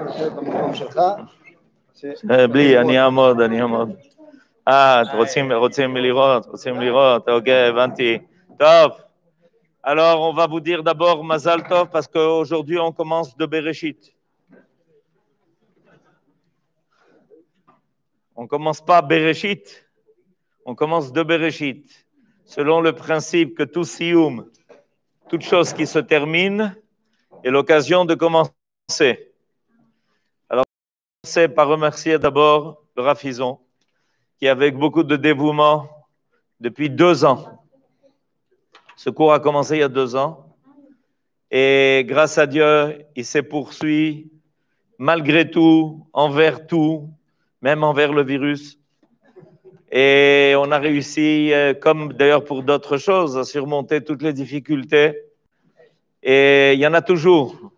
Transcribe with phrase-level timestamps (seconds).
[0.00, 1.00] להיות במקום שלך.
[1.96, 3.92] ש- אה, בלי, אני אעמוד, אני אעמוד.
[4.68, 8.18] אה, אתם רוצים, רוצים לראות, רוצים לראות, אוקיי, הבנתי.
[8.58, 8.92] טוב.
[9.84, 14.12] Alors, on va vous dire d'abord Mazal Tov parce qu'aujourd'hui, on commence de Bereshit.
[18.34, 19.86] On commence pas Bereshit,
[20.64, 21.84] on commence de Bereshit.
[22.44, 24.50] Selon le principe que tout Sioum,
[25.28, 26.76] toute chose qui se termine,
[27.44, 29.29] est l'occasion de commencer.
[31.23, 33.59] Alors, c'est par remercier d'abord le Rafizon,
[34.39, 35.87] qui avec beaucoup de dévouement,
[36.59, 37.63] depuis deux ans,
[38.95, 40.47] ce cours a commencé il y a deux ans,
[41.51, 44.31] et grâce à Dieu, il s'est poursuivi
[44.97, 47.07] malgré tout, envers tout,
[47.61, 48.79] même envers le virus.
[49.91, 55.19] Et on a réussi, euh, comme d'ailleurs pour d'autres choses, à surmonter toutes les difficultés.
[56.23, 57.71] Et il y en a toujours.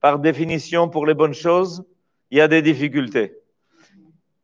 [0.00, 1.84] Par définition, pour les bonnes choses,
[2.32, 3.34] il y a des difficultés.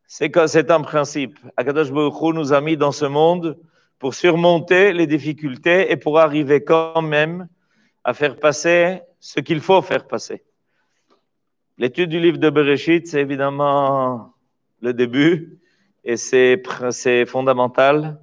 [0.05, 1.37] C'est c'est un principe.
[1.57, 3.57] Akadosh Baruch nous a mis dans ce monde
[3.97, 7.47] pour surmonter les difficultés et pour arriver quand même
[8.03, 10.43] à faire passer ce qu'il faut faire passer.
[11.79, 14.33] L'étude du livre de Bereshit, c'est évidemment
[14.81, 15.57] le début
[16.03, 16.61] et c'est
[17.25, 18.19] fondamental.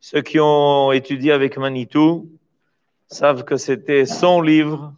[0.00, 2.30] Ceux qui ont étudié avec Manitou
[3.08, 4.94] savent que c'était son livre,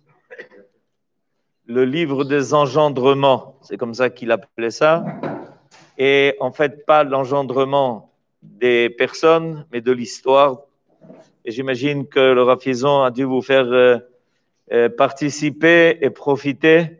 [1.66, 3.58] le livre des engendrements.
[3.62, 5.04] C'est comme ça qu'il appelait ça.
[5.98, 10.60] Et en fait, pas l'engendrement des personnes, mais de l'histoire.
[11.44, 13.98] Et j'imagine que le Rafizon a dû vous faire euh,
[14.72, 16.98] euh, participer et profiter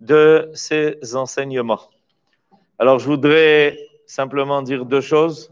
[0.00, 1.80] de ces enseignements.
[2.78, 5.50] Alors, je voudrais simplement dire deux choses.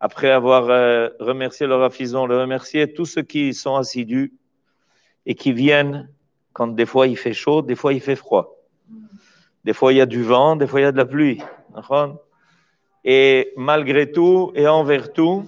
[0.00, 4.34] Après avoir euh, remercié le Rafizon, le remercier tous ceux qui sont assidus
[5.26, 6.08] et qui viennent
[6.54, 8.56] quand des fois il fait chaud, des fois il fait froid.
[9.64, 11.42] Des fois il y a du vent, des fois il y a de la pluie.
[13.04, 15.44] Et malgré tout et envers tout,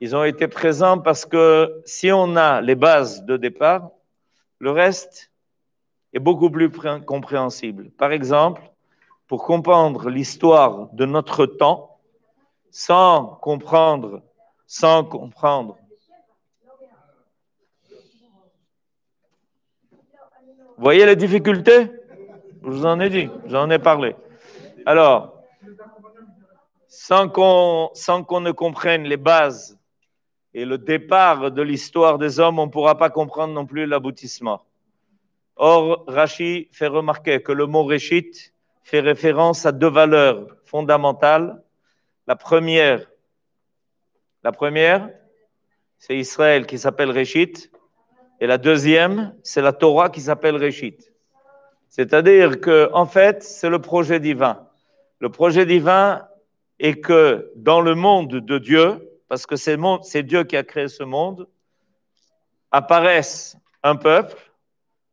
[0.00, 3.90] ils ont été présents parce que si on a les bases de départ,
[4.58, 5.32] le reste
[6.12, 7.90] est beaucoup plus pré- compréhensible.
[7.90, 8.62] Par exemple,
[9.26, 11.98] pour comprendre l'histoire de notre temps,
[12.70, 14.20] sans comprendre,
[14.66, 15.78] sans comprendre.
[20.84, 21.90] Voyez les difficultés?
[22.62, 24.14] Je vous en ai dit, j'en ai parlé.
[24.84, 25.42] Alors,
[26.88, 29.78] sans qu'on sans qu'on ne comprenne les bases
[30.52, 34.60] et le départ de l'histoire des hommes, on ne pourra pas comprendre non plus l'aboutissement.
[35.56, 38.52] Or, Rashi fait remarquer que le mot Réchit
[38.82, 41.62] fait référence à deux valeurs fondamentales.
[42.26, 43.10] La première,
[44.42, 45.08] la première,
[45.96, 47.70] c'est Israël qui s'appelle Réchit,
[48.40, 50.98] et la deuxième, c'est la Torah qui s'appelle Réchit.
[51.88, 54.68] C'est-à-dire que, en fait, c'est le projet divin.
[55.20, 56.26] Le projet divin
[56.80, 61.04] est que dans le monde de Dieu, parce que c'est Dieu qui a créé ce
[61.04, 61.48] monde,
[62.72, 64.36] apparaisse un peuple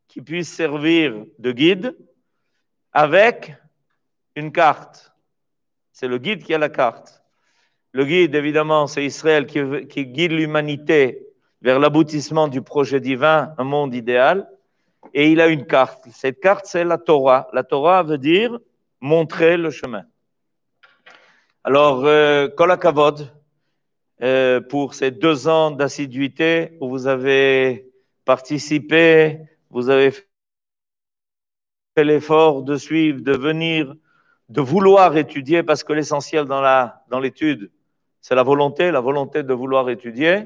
[0.07, 1.95] qui puisse servir de guide
[2.91, 3.53] avec
[4.35, 5.13] une carte.
[5.91, 7.23] C'est le guide qui a la carte.
[7.91, 11.30] Le guide, évidemment, c'est Israël qui guide l'humanité
[11.61, 14.49] vers l'aboutissement du projet divin, un monde idéal.
[15.13, 16.05] Et il a une carte.
[16.11, 17.47] Cette carte, c'est la Torah.
[17.53, 18.59] La Torah veut dire
[18.99, 20.03] montrer le chemin.
[21.63, 23.31] Alors, euh, Kol HaKavod,
[24.21, 27.91] euh, pour ces deux ans d'assiduité où vous avez
[28.25, 29.39] participé,
[29.69, 33.93] vous avez fait l'effort de suivre, de venir,
[34.49, 37.71] de vouloir étudier, parce que l'essentiel dans l'étude,
[38.21, 40.45] c'est la volonté, la volonté de vouloir étudier.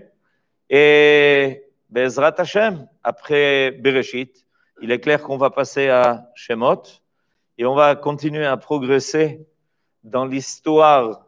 [0.70, 4.46] Et Bezrat Hashem, après Bereshit,
[4.82, 6.84] il est clair qu'on va passer à Shemot
[7.58, 9.46] et on va continuer à progresser
[10.04, 11.26] dans l'histoire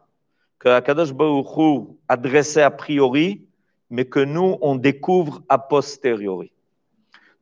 [0.58, 3.46] que Akadosh Baruch Hu a priori,
[3.90, 6.52] mais que nous, on découvre a posteriori.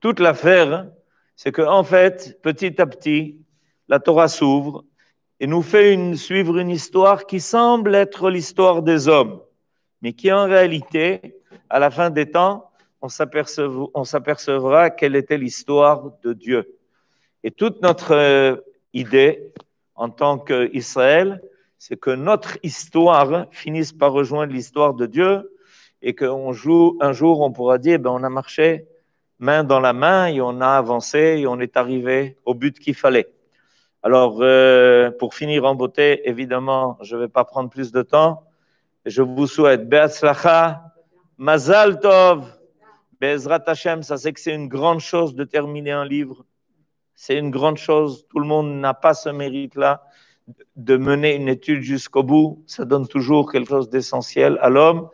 [0.00, 0.88] Toute l'affaire,
[1.34, 3.38] c'est qu'en en fait, petit à petit,
[3.88, 4.84] la Torah s'ouvre
[5.40, 9.40] et nous fait suivre une histoire qui semble être l'histoire des hommes,
[10.02, 11.36] mais qui en réalité,
[11.70, 12.70] à la fin des temps,
[13.02, 16.76] on s'apercevra, quelle était l'histoire de Dieu.
[17.44, 18.56] Et toute notre euh,
[18.92, 19.52] idée
[19.94, 21.40] en tant qu'Israël,
[21.78, 25.52] c'est que notre histoire finisse par rejoindre l'histoire de Dieu
[26.02, 28.86] et qu'un jour, un jour, on pourra dire, ben, on a marché
[29.38, 32.94] main dans la main et on a avancé et on est arrivé au but qu'il
[32.94, 33.28] fallait.
[34.02, 38.44] Alors, euh, pour finir en beauté, évidemment, je ne vais pas prendre plus de temps.
[39.04, 40.85] Je vous souhaite Be'atzlacha,
[41.38, 42.46] Mazal Tov,
[43.20, 46.44] Be'ezrat Hashem, ça c'est que c'est une grande chose de terminer un livre.
[47.14, 48.26] C'est une grande chose.
[48.28, 50.04] Tout le monde n'a pas ce mérite-là
[50.76, 52.62] de mener une étude jusqu'au bout.
[52.66, 55.08] Ça donne toujours quelque chose d'essentiel à l'homme.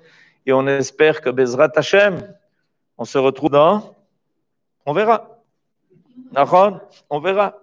[0.47, 2.35] Et on espère que Bezrat Hashem,
[2.99, 3.95] on se retrouve dans.
[4.85, 5.39] On verra.
[7.09, 7.59] On verra.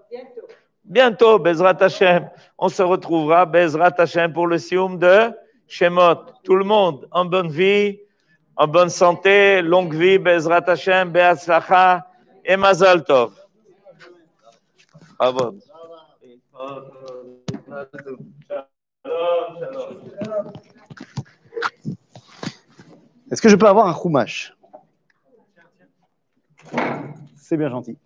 [0.85, 5.31] Bientôt, Bezrat Hashem, on se retrouvera, Bezrat Hashem, pour le Sioum de
[5.67, 6.15] Shemot.
[6.43, 7.99] Tout le monde en bonne vie,
[8.59, 12.05] en bonne santé, longue vie, Bezrat Hashem, Be'atzlacha
[12.43, 13.31] et Mazal Tov.
[15.17, 15.55] Bravo.
[23.31, 24.53] Est-ce que je peux avoir un chumash
[27.37, 27.97] C'est bien gentil.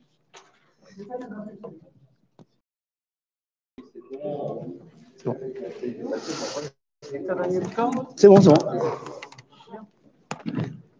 [8.15, 9.22] C'est bon, c'est bon.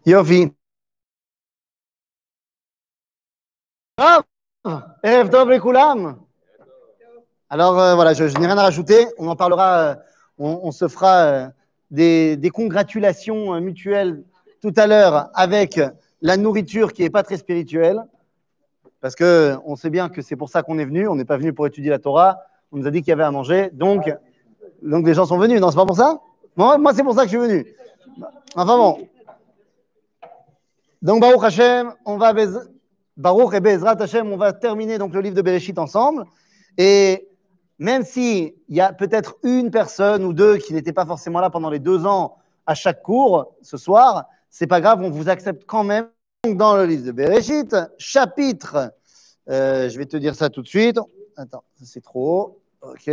[0.06, 0.52] Yofi.
[3.96, 4.22] Ah
[5.02, 5.50] Erev Tov.
[7.50, 9.06] Alors euh, voilà, je, je n'ai rien à rajouter.
[9.18, 9.94] On en parlera, euh,
[10.38, 11.48] on, on se fera euh,
[11.90, 14.24] des, des congratulations mutuelles
[14.60, 15.80] tout à l'heure avec
[16.22, 18.02] la nourriture qui n'est pas très spirituelle.
[19.00, 21.06] Parce que on sait bien que c'est pour ça qu'on est venu.
[21.06, 22.40] On n'est pas venu pour étudier la Torah.
[22.72, 23.70] On nous a dit qu'il y avait à manger.
[23.72, 24.10] Donc,
[24.82, 25.60] donc les gens sont venus.
[25.60, 26.20] Non, c'est pas pour ça?
[26.56, 27.66] Moi, moi c'est pour ça que je suis venu.
[28.56, 29.08] Enfin bon.
[31.04, 32.32] Donc, Baruch Hashem, on va
[33.18, 36.24] Baruch et Bezrat Hashem, on va terminer donc le livre de Bereshit ensemble.
[36.78, 37.28] Et
[37.78, 41.68] même s'il y a peut-être une personne ou deux qui n'étaient pas forcément là pendant
[41.68, 45.84] les deux ans à chaque cours ce soir, c'est pas grave, on vous accepte quand
[45.84, 46.08] même.
[46.46, 48.94] Dans le livre de Bereshit, chapitre,
[49.50, 50.98] euh, je vais te dire ça tout de suite.
[51.36, 52.60] Attends, c'est trop haut.
[52.80, 53.10] Ok.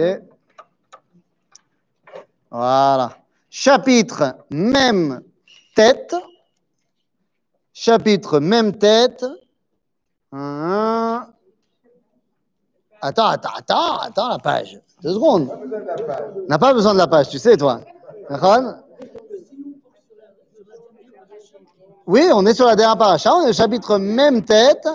[2.49, 3.17] Voilà.
[3.49, 5.21] Chapitre, même
[5.75, 6.15] tête.
[7.83, 9.25] Chapitre, même tête.
[10.31, 11.27] Hein.
[13.01, 14.79] Attends, attends, attends, attends la page.
[15.01, 15.49] Deux secondes.
[15.49, 17.81] On n'a pas besoin de la page, tu sais, toi.
[22.05, 23.33] Oui, on est sur la dernière paracha.
[23.33, 24.87] On est au chapitre même tête.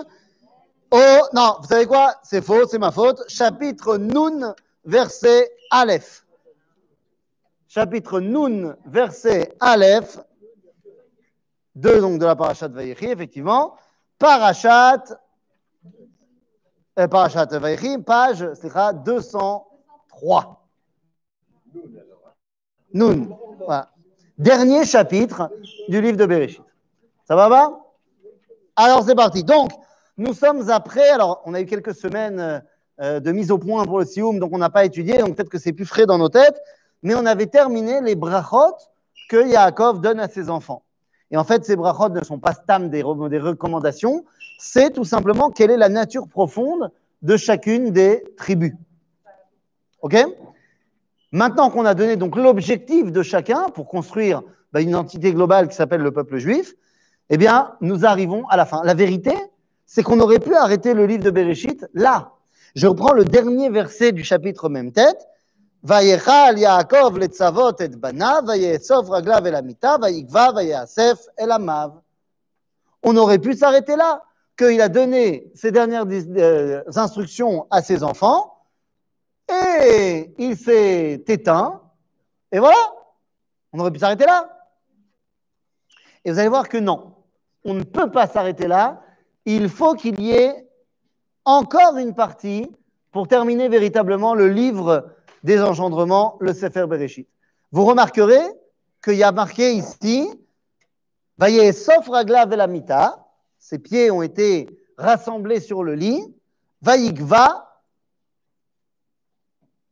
[0.89, 2.13] Oh, non, vous savez quoi?
[2.23, 3.21] C'est faux, c'est ma faute.
[3.27, 4.55] Chapitre Nun,
[4.85, 6.25] verset Aleph.
[7.67, 10.19] Chapitre Nun, verset Aleph.
[11.77, 13.75] Deux donc de la parachat Vayechi, effectivement.
[14.17, 15.03] Parachat,
[16.97, 17.45] euh, parachat
[18.03, 18.71] page, c'est
[19.03, 20.67] 203.
[22.95, 23.29] Nun.
[23.63, 23.91] Voilà.
[24.39, 25.51] Dernier chapitre
[25.87, 26.63] du livre de Bereshit.
[27.25, 27.79] Ça va pas
[28.75, 29.43] Alors c'est parti.
[29.43, 29.69] Donc,
[30.17, 32.63] nous sommes après, alors on a eu quelques semaines
[33.01, 35.49] euh, de mise au point pour le Sioum, donc on n'a pas étudié, donc peut-être
[35.49, 36.59] que c'est plus frais dans nos têtes,
[37.03, 38.73] mais on avait terminé les brachot
[39.29, 40.81] que Yaakov donne à ses enfants.
[41.31, 44.25] Et en fait, ces brachot ne sont pas stam des, re- des recommandations,
[44.59, 46.91] c'est tout simplement quelle est la nature profonde
[47.21, 48.73] de chacune des tribus.
[50.01, 50.15] OK?
[51.31, 54.41] Maintenant qu'on a donné donc l'objectif de chacun pour construire
[54.71, 56.73] bah, une entité globale qui s'appelle le peuple juif,
[57.29, 58.81] eh bien, nous arrivons à la fin.
[58.85, 59.33] La vérité,
[59.85, 62.31] c'est qu'on aurait pu arrêter le livre de Bereshit là.
[62.75, 65.27] Je reprends le dernier verset du chapitre même tête.
[73.03, 74.23] On aurait pu s'arrêter là,
[74.57, 78.55] qu'il a donné ses dernières euh, instructions à ses enfants,
[79.49, 81.81] et il s'est éteint,
[82.51, 82.77] et voilà,
[83.71, 84.49] on aurait pu s'arrêter là.
[86.25, 87.13] Et vous allez voir que non,
[87.63, 89.01] on ne peut pas s'arrêter là,
[89.45, 90.67] il faut qu'il y ait
[91.45, 92.69] encore une partie
[93.11, 97.27] pour terminer véritablement le livre des engendrements, le Sefer Bereshit.
[97.71, 98.45] Vous remarquerez
[99.03, 100.29] qu'il y a marqué ici,
[101.37, 103.25] Vaye sauf ragla velamita,
[103.59, 104.67] ses pieds ont été
[104.97, 106.33] rassemblés sur le lit,
[106.81, 107.67] Vayikva,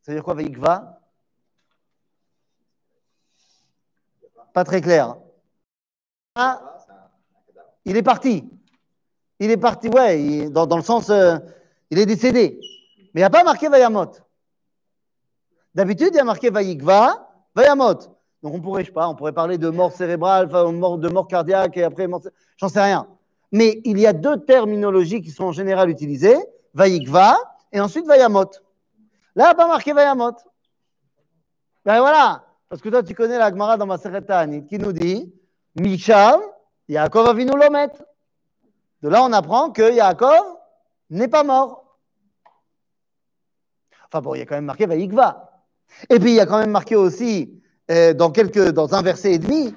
[0.02, 1.00] ça veut dire quoi Vayikva
[4.54, 5.18] Pas très clair.
[6.36, 6.62] Ah,
[7.84, 8.48] il est parti.
[9.40, 11.38] Il est parti, ouais, dans, dans le sens, euh,
[11.90, 12.60] il est décédé.
[13.14, 14.12] Mais il n'y a pas marqué Vayamot.
[15.75, 17.96] D'habitude, il y a marqué Vayikva, Vayamot.
[18.41, 22.08] Donc on pourrait, je on pourrait parler de mort cérébrale, de mort cardiaque et après
[22.08, 22.22] mort,
[22.58, 23.08] j'en sais rien.
[23.51, 26.38] Mais il y a deux terminologies qui sont en général utilisées,
[26.74, 27.38] Vayikva
[27.74, 28.51] et ensuite Vayamot.
[29.36, 30.36] Là, pas marqué Vayamot.
[31.84, 35.34] Ben voilà, parce que toi, tu connais la Gemara dans ma qui nous dit
[35.75, 36.39] Misham,
[36.88, 37.91] Yaakov Avinu Lomet.
[39.01, 40.46] De là, on apprend que Yaakov
[41.10, 41.98] n'est pas mort.
[44.08, 45.51] Enfin bon, il y a quand même marqué Vayikva.
[46.10, 47.62] Et puis, il y a quand même marqué aussi,
[47.92, 49.74] euh, dans, un verset et demi,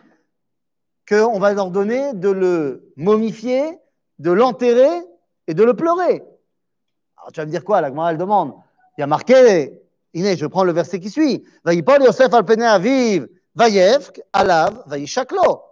[1.09, 3.79] qu'on va leur donner de le momifier,
[4.19, 5.03] de l'enterrer
[5.47, 6.23] et de le pleurer.
[7.17, 8.55] Alors, tu vas me dire quoi La Gemara, demande.
[8.97, 9.73] Il y a marqué,
[10.15, 11.45] Inès, je prends le verset qui suit.
[11.65, 15.63] Vaïpol Yosef al aviv, Vayevk, alav, Vaïchaklo.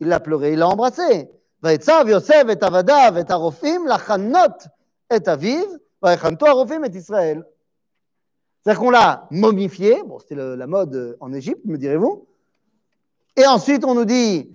[0.00, 1.28] Il l'a pleuré, il l'a embrassé.
[1.62, 4.68] Vaïtzav Yosef et avadav et arofim, lachanot
[5.10, 5.66] et aviv,
[6.00, 7.44] Vaïchanto arofim et Israël.
[8.68, 12.28] C'est-à-dire qu'on l'a momifié, bon, c'était la mode euh, en Égypte, me direz-vous.
[13.34, 14.54] Et ensuite, on nous dit,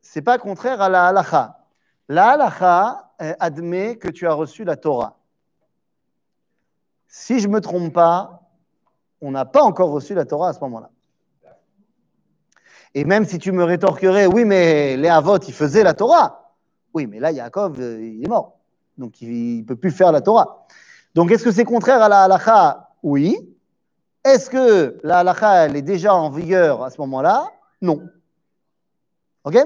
[0.00, 1.60] c'est pas contraire à la halacha.
[2.08, 5.20] La halacha admet que tu as reçu la Torah.
[7.06, 8.50] Si je ne me trompe pas,
[9.20, 10.90] on n'a pas encore reçu la Torah à ce moment-là.
[12.94, 16.52] Et même si tu me rétorquerais, oui, mais les Avot, ils faisaient la Torah.
[16.94, 18.58] Oui, mais là, Yaakov, euh, il est mort.
[18.98, 20.66] Donc, il ne peut plus faire la Torah.
[21.14, 22.90] Donc, est-ce que c'est contraire à la halacha?
[23.02, 23.36] Oui.
[24.24, 27.50] Est-ce que la halacha, elle est déjà en vigueur à ce moment-là?
[27.80, 28.08] Non.
[29.44, 29.56] OK?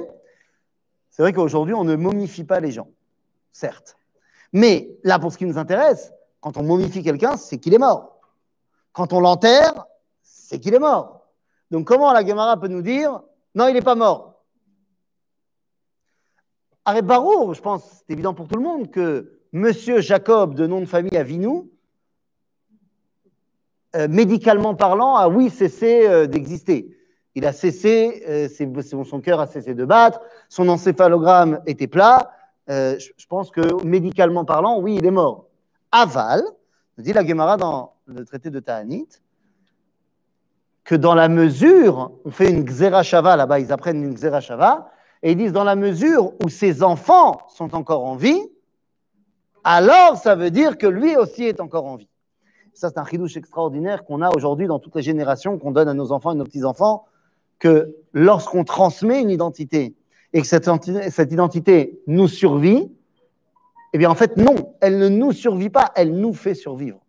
[1.10, 2.88] C'est vrai qu'aujourd'hui, on ne momifie pas les gens,
[3.52, 3.96] certes.
[4.52, 8.20] Mais là, pour ce qui nous intéresse, quand on momifie quelqu'un, c'est qu'il est mort.
[8.92, 9.86] Quand on l'enterre,
[10.22, 11.26] c'est qu'il est mort.
[11.70, 13.20] Donc, comment la Gemara peut nous dire
[13.54, 14.42] non, il n'est pas mort?
[16.84, 20.80] Arrêt Barour, je pense, c'est évident pour tout le monde que Monsieur Jacob, de nom
[20.80, 21.70] de famille Avinu,
[23.94, 26.98] euh, médicalement parlant, a oui cessé euh, d'exister.
[27.36, 28.48] Il a cessé, euh,
[29.04, 32.32] son, cœur a cessé de battre, son encéphalogramme était plat.
[32.66, 35.46] Je, pense que médicalement parlant, oui, il est mort.
[35.92, 36.42] Aval,
[36.98, 39.06] nous dit la Gemara dans le traité de Ta'anit,
[40.82, 44.90] que dans la mesure, on fait une xerashava là-bas, ils apprennent une xerashava,
[45.22, 48.50] et ils disent dans la mesure où ses enfants sont encore en vie,
[49.64, 52.08] alors ça veut dire que lui aussi est encore en vie.
[52.74, 55.94] Ça, c'est un chidouche extraordinaire qu'on a aujourd'hui dans toutes les générations, qu'on donne à
[55.94, 57.06] nos enfants et nos petits-enfants,
[57.58, 59.94] que lorsqu'on transmet une identité
[60.32, 62.92] et que cette, identi- cette identité nous survit,
[63.92, 67.00] eh bien en fait non, elle ne nous survit pas, elle nous fait survivre.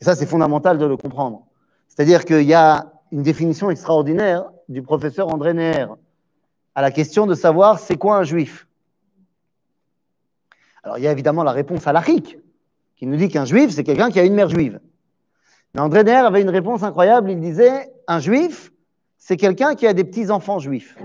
[0.00, 1.46] Et ça, c'est fondamental de le comprendre.
[1.88, 5.86] C'est-à-dire qu'il y a une définition extraordinaire du professeur André Neher
[6.74, 8.66] à la question de savoir c'est quoi un juif.
[10.82, 12.38] Alors il y a évidemment la réponse à l'arique,
[12.96, 14.80] qui nous dit qu'un juif, c'est quelqu'un qui a une mère juive.
[15.74, 18.72] Mais André Neher avait une réponse incroyable, il disait un juif,
[19.18, 20.96] c'est quelqu'un qui a des petits-enfants juifs.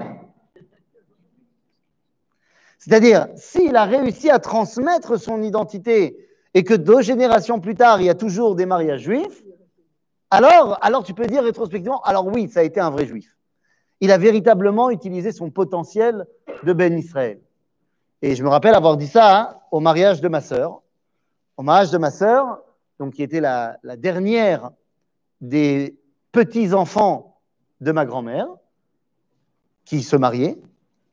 [2.80, 6.18] C'est-à-dire, s'il a réussi à transmettre son identité
[6.54, 9.44] et que deux générations plus tard, il y a toujours des mariages juifs,
[10.30, 13.36] alors, alors tu peux dire rétrospectivement, alors oui, ça a été un vrai juif.
[14.02, 16.26] Il a véritablement utilisé son potentiel
[16.64, 17.40] de Ben Israël.
[18.22, 20.82] Et je me rappelle avoir dit ça hein, au mariage de ma sœur.
[21.58, 22.62] Au mariage de ma sœur,
[22.98, 24.72] donc qui était la, dernière
[25.42, 26.00] des
[26.32, 27.42] petits-enfants
[27.82, 28.48] de ma grand-mère,
[29.84, 30.58] qui se mariaient,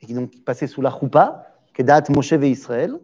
[0.01, 2.97] et qui donc passaient sous la choupa, Kedat Moshe ve Israël.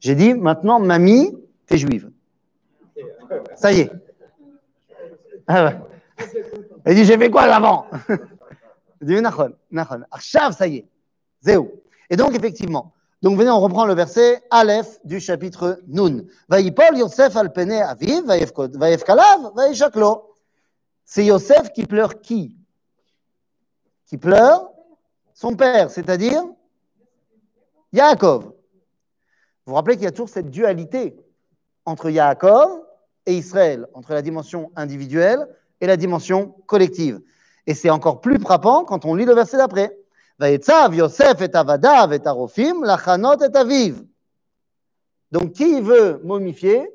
[0.00, 2.10] J'ai dit, maintenant, mamie, t'es juive.
[3.54, 3.90] Ça y est.
[5.46, 5.78] Ah.
[6.84, 7.86] Elle dit, j'ai fait quoi avant
[9.00, 10.02] Elle dit, Nachon, Nachon.
[10.10, 10.76] Achav, ça y
[11.46, 11.58] est.
[12.10, 16.24] Et donc, effectivement, donc venez, on reprend le verset Aleph du chapitre Nun.
[16.48, 18.22] Vaïpol Yosef al pene aviv.
[21.04, 22.56] C'est Yosef qui pleure qui?
[24.06, 24.70] Qui pleure
[25.34, 26.42] son père, c'est-à-dire
[27.92, 28.44] Yaakov.
[28.44, 28.52] Vous
[29.66, 31.16] vous rappelez qu'il y a toujours cette dualité
[31.84, 32.82] entre Yaakov
[33.26, 35.46] et Israël, entre la dimension individuelle
[35.82, 37.20] et la dimension collective.
[37.66, 39.99] Et c'est encore plus frappant quand on lit le verset d'après.
[40.40, 42.20] Yosef et Avadav et
[42.82, 44.04] lachanot et Aviv.
[45.30, 46.90] Donc qui veut momifier?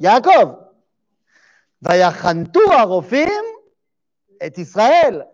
[0.00, 0.58] Yaakov.
[1.80, 3.28] Vayachantu Arofim
[4.40, 5.28] et Israël.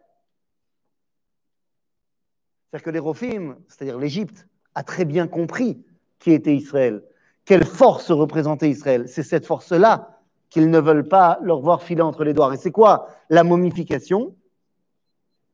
[2.70, 5.82] C'est-à-dire que les Rophim, c'est-à-dire l'Égypte, a très bien compris
[6.18, 7.02] qui était Israël,
[7.44, 9.08] quelle force représentait Israël?
[9.08, 10.20] C'est cette force-là
[10.50, 12.52] qu'ils ne veulent pas leur voir filer entre les doigts.
[12.52, 14.36] Et c'est quoi la momification?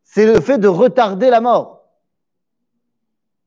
[0.04, 1.84] c'est le fait de retarder la mort.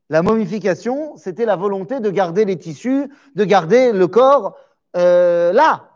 [0.09, 4.57] La momification, c'était la volonté de garder les tissus, de garder le corps
[4.95, 5.89] euh, là.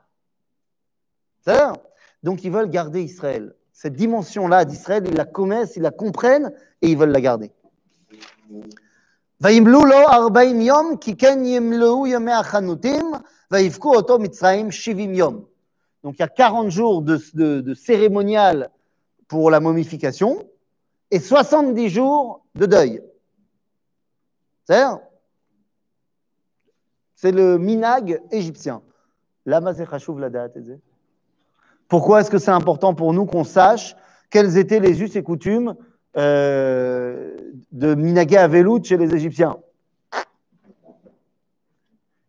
[2.24, 3.56] Donc ils veulent garder Israël.
[3.72, 7.52] Cette dimension-là d'Israël, ils la connaissent, ils la comprennent et ils veulent la garder.
[16.04, 18.70] Donc il y a 40 jours de cérémonial
[19.28, 20.46] pour la momification
[21.12, 23.02] et 70 jours de deuil.
[27.16, 28.82] C'est le minag égyptien.
[29.46, 30.58] La date.
[31.88, 33.96] Pourquoi est-ce que c'est important pour nous qu'on sache
[34.30, 35.76] quels étaient les us et coutumes
[36.16, 37.36] euh,
[37.74, 39.58] de Minagé Avelout chez les Égyptiens?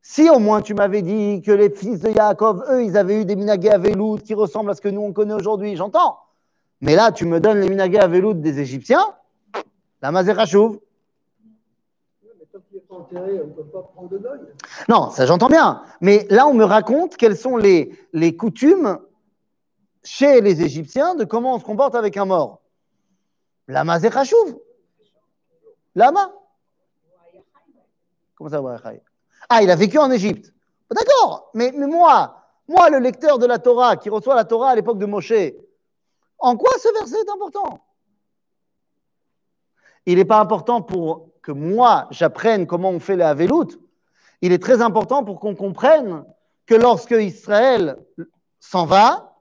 [0.00, 3.24] Si au moins tu m'avais dit que les fils de Yaakov, eux, ils avaient eu
[3.24, 6.18] des minagé à velout qui ressemblent à ce que nous on connaît aujourd'hui, j'entends.
[6.82, 9.14] Mais là, tu me donnes les minagé à velout des Égyptiens,
[10.02, 10.80] la mazera chouve.
[14.88, 15.84] Non, ça j'entends bien.
[16.00, 18.98] Mais là, on me raconte quelles sont les, coutumes
[20.02, 22.60] chez les Égyptiens de comment on se comporte avec un mort.
[23.68, 24.56] Lama Zechachouv.
[25.94, 26.32] Lama.
[28.34, 28.60] Comment ça,
[29.48, 30.52] Ah, il a vécu en Égypte.
[30.90, 34.74] D'accord, mais, mais moi, moi, le lecteur de la Torah, qui reçoit la Torah à
[34.74, 35.32] l'époque de Moshe,
[36.42, 37.84] en quoi ce verset est important?
[40.06, 43.78] Il n'est pas important pour que moi, j'apprenne comment on fait la Havelut.
[44.42, 46.25] Il est très important pour qu'on comprenne
[46.66, 47.96] que lorsque Israël
[48.58, 49.37] s'en va,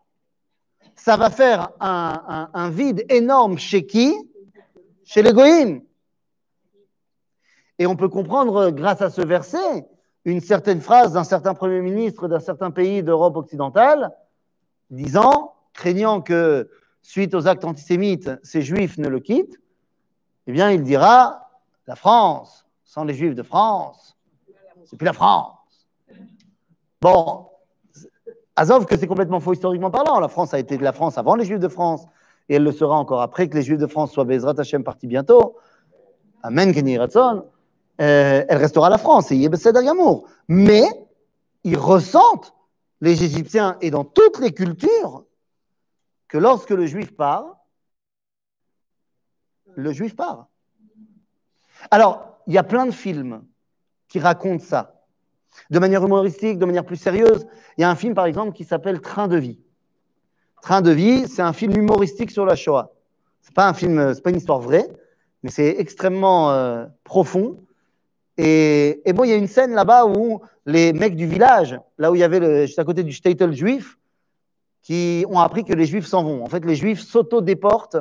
[0.96, 4.16] ça va faire un, vide énorme chez qui?
[5.04, 5.82] Chez les.
[7.80, 9.88] Et on peut comprendre, grâce à ce verset,
[10.26, 14.16] une certaine phrase d'un certain Premier ministre d'un certain pays d'Europe occidentale,
[14.92, 16.70] disant, craignant que,
[17.02, 19.60] suite aux actes antisémites, ces juifs ne le quittent,
[20.48, 21.50] eh bien, il dira,
[21.88, 24.18] la France, sans les juifs de France,
[24.86, 25.58] c'est plus la France.
[27.02, 27.48] Bon,
[28.56, 30.20] Azov que c'est complètement faux historiquement parlant.
[30.20, 32.06] La France a été de la France avant les Juifs de France,
[32.50, 35.08] et elle le sera encore après que les Juifs de France soient Bezrat Hashem partis
[35.08, 35.56] bientôt.
[36.44, 37.46] Amen, Kenny Ratson.
[38.02, 40.28] Euh, elle restera la France, et Yebesed Gamour.
[40.48, 40.84] Mais
[41.64, 42.54] ils ressentent,
[43.00, 45.24] les Égyptiens et dans toutes les cultures,
[46.32, 47.58] que lorsque le Juif part,
[49.76, 50.48] le Juif part.
[51.92, 53.44] Alors, il y a plein de films
[54.08, 55.04] qui racontent ça
[55.70, 57.46] de manière humoristique, de manière plus sérieuse.
[57.78, 59.60] Il y a un film, par exemple, qui s'appelle Train de vie.
[60.62, 62.94] Train de vie, c'est un film humoristique sur la Shoah.
[63.42, 64.88] C'est pas un film, c'est pas une histoire vraie,
[65.44, 67.58] mais c'est extrêmement euh, profond.
[68.38, 72.16] Et, bon, il y a une scène là-bas où les mecs du village, là où
[72.16, 73.98] il y avait le, juste à côté du shtetl juif,
[74.82, 76.44] qui ont appris que les juifs s'en vont.
[76.44, 77.98] En fait, les juifs s'auto-déportent,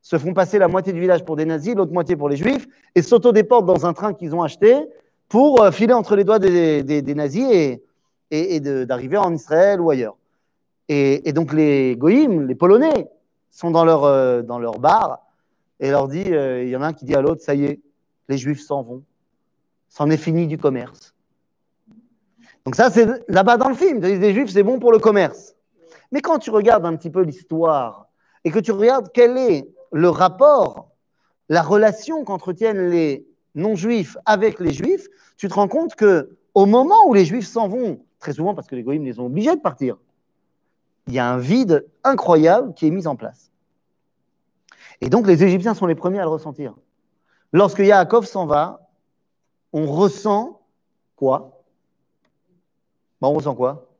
[0.00, 2.66] se font passer la moitié du village pour des nazis, l'autre moitié pour les juifs,
[2.94, 4.76] et s'auto-déportent dans un train qu'ils ont acheté
[5.28, 7.78] pour euh, filer entre les doigts des, nazis
[8.30, 10.16] et, d'arriver en Israël ou ailleurs.
[10.88, 13.08] Et, donc les goïms, les Polonais,
[13.50, 15.20] sont dans leur, euh, dans leur bar
[15.80, 17.64] et leur dit, euh, il y en a un qui dit à l'autre, ça y
[17.64, 17.80] est,
[18.28, 19.02] les Juifs s'en vont,
[19.88, 21.14] c'en est fini du commerce.
[22.64, 25.54] Donc ça, c'est là-bas dans le film, les Juifs, c'est bon pour le commerce.
[26.12, 28.06] Mais quand tu regardes un petit peu l'histoire
[28.44, 30.90] et que tu regardes quel est le rapport,
[31.48, 37.06] la relation qu'entretiennent les non-juifs avec les juifs, tu te rends compte que au moment
[37.06, 39.60] où les juifs s'en vont, très souvent parce que les goïms les ont obligés de
[39.60, 39.96] partir,
[41.08, 43.50] il y a un vide incroyable qui est mis en place.
[45.00, 46.74] Et donc les Égyptiens sont les premiers à le ressentir.
[47.52, 48.88] Lorsque Yaakov s'en va,
[49.72, 50.60] on ressent
[51.16, 51.64] quoi?
[53.20, 53.91] Bon, On ressent quoi?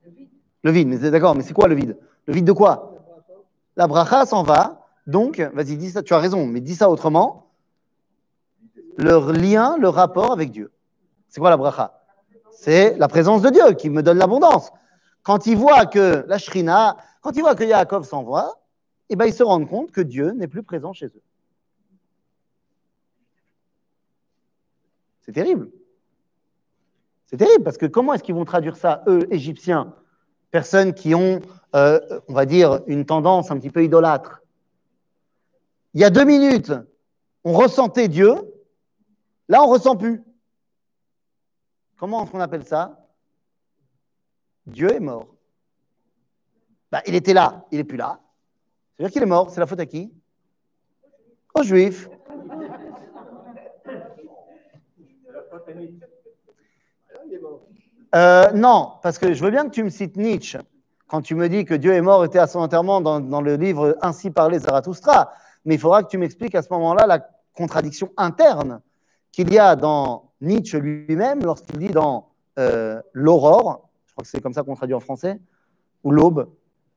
[0.62, 1.98] Le vide, mais d'accord, mais c'est quoi le vide?
[2.26, 2.94] Le vide de quoi?
[3.76, 7.50] La bracha s'en va, donc, vas-y, dis ça, tu as raison, mais dis ça autrement
[8.98, 10.70] leur lien, le rapport avec Dieu.
[11.28, 11.98] C'est quoi la bracha?
[12.50, 14.70] C'est la présence de Dieu qui me donne l'abondance.
[15.22, 18.60] Quand ils voient que la shrina, quand ils voient que Yaakov s'envoie,
[19.08, 21.22] eh ben, ils se rendent compte que Dieu n'est plus présent chez eux.
[25.22, 25.70] C'est terrible.
[27.26, 29.94] C'est terrible parce que comment est-ce qu'ils vont traduire ça, eux, Égyptiens?
[30.52, 31.40] Personnes qui ont,
[31.74, 34.42] euh, on va dire, une tendance un petit peu idolâtre.
[35.94, 36.72] Il y a deux minutes,
[37.42, 38.36] on ressentait Dieu,
[39.52, 40.22] Là, on ne ressent plus.
[41.98, 43.06] Comment on appelle ça?
[44.66, 45.28] Dieu est mort.
[46.90, 48.18] Bah, il était là, il n'est plus là.
[48.96, 49.50] C'est-à-dire qu'il est mort.
[49.50, 50.10] C'est la faute à qui?
[51.54, 52.08] Aux Juifs.
[58.14, 60.58] Euh, non, parce que je veux bien que tu me cites Nietzsche.
[61.08, 63.96] Quand tu me dis que Dieu est mort était à son enterrement dans, le livre
[64.02, 65.32] Ainsi parlait Zarathustra.
[65.64, 68.80] Mais il faudra que tu m'expliques à ce moment-là la contradiction interne
[69.30, 74.40] qu'il y a dans Nietzsche lui-même lorsqu'il dit dans euh, l'aurore, je crois que c'est
[74.40, 75.38] comme ça qu'on traduit en français,
[76.04, 76.48] ou l'aube,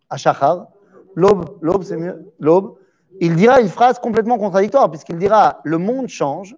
[0.10, 0.68] Ashachar,
[1.14, 2.78] l'aube, l'aube c'est mieux, l'aube,
[3.22, 6.58] il dira une phrase complètement contradictoire puisqu'il dira le monde change,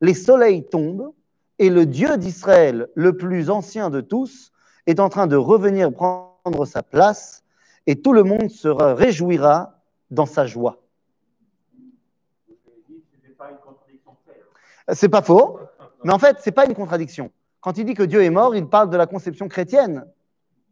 [0.00, 1.12] les soleils tombent
[1.58, 4.52] et le Dieu d'Israël, le plus ancien de tous,
[4.86, 7.44] est en train de revenir prendre sa place
[7.86, 10.78] et tout le monde se réjouira dans sa joie.
[14.92, 15.58] C'est pas faux,
[16.04, 17.30] mais en fait, c'est pas une contradiction.
[17.60, 20.04] Quand il dit que Dieu est mort, il parle de la conception chrétienne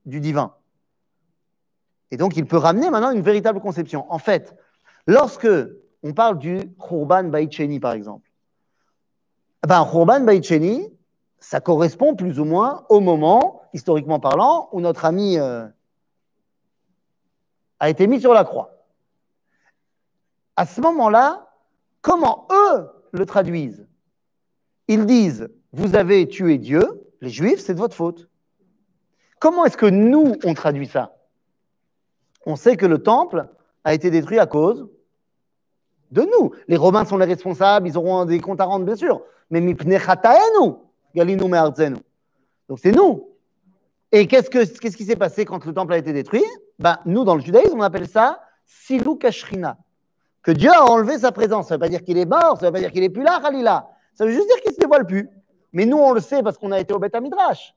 [0.06, 0.54] du divin.
[2.10, 4.10] Et donc, il peut ramener maintenant une véritable conception.
[4.12, 4.56] En fait,
[5.06, 5.48] lorsque
[6.02, 8.29] on parle du Khurban Baïcheni, par exemple,
[9.66, 10.88] ben, Khurban Baïcheni,
[11.38, 15.66] ça correspond plus ou moins au moment, historiquement parlant, où notre ami euh,
[17.78, 18.84] a été mis sur la croix.
[20.56, 21.50] À ce moment-là,
[22.02, 23.86] comment eux le traduisent?
[24.88, 26.82] Ils disent, vous avez tué Dieu,
[27.20, 28.28] les Juifs, c'est de votre faute.
[29.38, 31.16] Comment est-ce que nous, on traduit ça?
[32.44, 33.48] On sait que le temple
[33.84, 34.88] a été détruit à cause
[36.10, 36.52] de nous.
[36.68, 39.22] Les Romains sont les responsables, ils auront des comptes à rendre, bien sûr.
[39.50, 39.60] Mais
[42.68, 43.28] donc c'est nous.
[44.12, 46.44] Et qu'est-ce, que, qu'est-ce qui s'est passé quand le temple a été détruit?
[46.78, 49.76] Ben, Nous, dans le judaïsme, on appelle ça Silou Kashrina.
[50.42, 51.68] Que Dieu a enlevé sa présence.
[51.68, 53.10] Ça ne veut pas dire qu'il est mort, ça ne veut pas dire qu'il n'est
[53.10, 53.90] plus là, Khalila.
[54.14, 55.28] Ça veut juste dire qu'il ne se dévoile plus.
[55.72, 57.74] Mais nous, on le sait parce qu'on a été au Beth Midrash.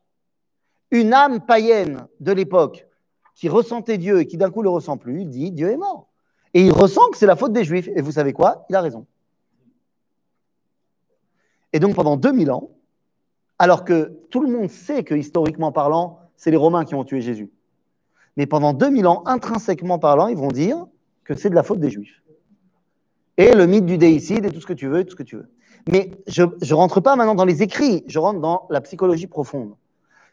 [0.91, 2.87] Une âme païenne de l'époque
[3.35, 6.12] qui ressentait Dieu et qui d'un coup le ressent plus, dit Dieu est mort.
[6.53, 7.89] Et il ressent que c'est la faute des Juifs.
[7.95, 8.65] Et vous savez quoi?
[8.69, 9.05] Il a raison.
[11.73, 12.69] Et donc pendant 2000 ans,
[13.57, 17.21] alors que tout le monde sait que historiquement parlant, c'est les Romains qui ont tué
[17.21, 17.49] Jésus.
[18.37, 20.85] Mais pendant 2000 ans, intrinsèquement parlant, ils vont dire
[21.23, 22.21] que c'est de la faute des Juifs.
[23.37, 25.37] Et le mythe du déicide et tout ce que tu veux, tout ce que tu
[25.37, 25.49] veux.
[25.87, 29.75] Mais je ne rentre pas maintenant dans les écrits, je rentre dans la psychologie profonde.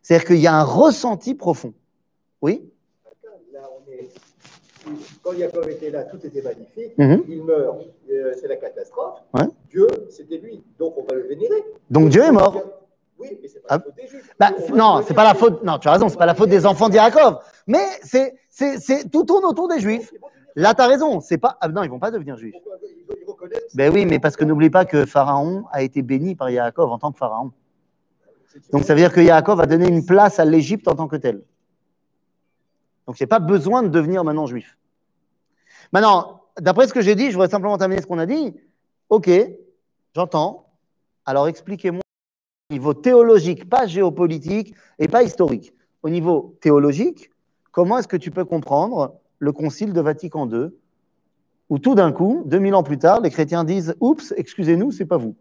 [0.03, 1.75] C'est-à-dire qu'il y a un ressenti profond.
[2.43, 2.63] Oui?
[5.23, 6.97] Quand Jacob était là, tout était magnifique.
[6.99, 7.25] Mhm.
[7.29, 7.79] Il meurt,
[8.11, 9.21] euh, c'est la catastrophe.
[9.69, 10.63] Dieu, c'était lui.
[10.79, 11.65] Donc on va le vénérer.
[11.91, 12.57] Donc Dieu est mort.
[13.19, 13.85] Oui, mais c'est pas la ah.
[13.85, 14.35] faute des Juifs.
[14.39, 15.63] Bah, non, c'est pas la faute.
[15.63, 17.39] Non, tu as raison, c'est pas la faute des enfants d'Yaakov.
[17.67, 20.13] Mais c'est, c'est, tout tourne autour des Juifs.
[20.57, 21.21] Là, tu as raison.
[21.21, 21.59] C'est pas.
[21.61, 22.55] Ah, non, ils vont pas devenir Juifs.
[23.75, 26.99] Ben oui, mais parce que n'oublie pas que Pharaon a été béni par Yaakov en
[26.99, 27.53] tant que Pharaon.
[28.73, 31.17] Donc ça veut dire que Yaakov a donné une place à l'Égypte en tant que
[31.17, 31.43] tel.
[33.11, 34.79] Donc il n'y a pas besoin de devenir maintenant juif.
[35.93, 38.55] Maintenant, d'après ce que j'ai dit, je voudrais simplement terminer ce qu'on a dit.
[39.09, 39.29] Ok,
[40.15, 40.69] j'entends.
[41.27, 42.03] Alors expliquez-moi
[42.71, 45.75] au niveau théologique, pas géopolitique et pas historique.
[46.05, 47.33] Au niveau théologique,
[47.73, 50.69] comment est-ce que tu peux comprendre le concile de Vatican II,
[51.69, 55.17] où tout d'un coup, 2000 ans plus tard, les chrétiens disent Oups, excusez-nous, c'est pas
[55.17, 55.35] vous.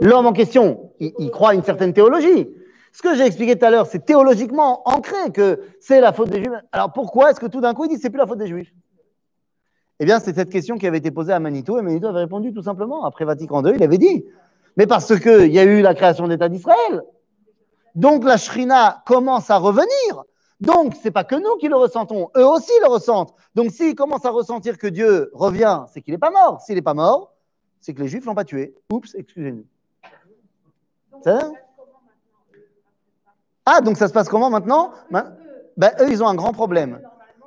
[0.00, 2.48] L'homme en question, il, croit à une certaine théologie.
[2.92, 6.38] Ce que j'ai expliqué tout à l'heure, c'est théologiquement ancré que c'est la faute des
[6.38, 6.52] Juifs.
[6.72, 8.72] Alors pourquoi est-ce que tout d'un coup, il dit c'est plus la faute des Juifs?
[9.98, 12.52] Eh bien, c'est cette question qui avait été posée à Manito, et Manito avait répondu
[12.52, 13.04] tout simplement.
[13.04, 14.26] Après Vatican II, il avait dit
[14.76, 17.02] Mais parce qu'il y a eu la création de l'État d'Israël.
[17.94, 20.24] Donc la Shrina commence à revenir.
[20.60, 23.34] Donc, ce n'est pas que nous qui le ressentons, eux aussi le ressentent.
[23.56, 26.60] Donc, s'ils commencent à ressentir que Dieu revient, c'est qu'il n'est pas mort.
[26.60, 27.34] S'il n'est pas mort,
[27.80, 28.72] c'est que les Juifs ne l'ont pas tué.
[28.92, 29.64] Oups, excusez-nous.
[33.64, 37.00] Ah, donc ça se passe comment maintenant ben, Eux, ils ont un grand problème.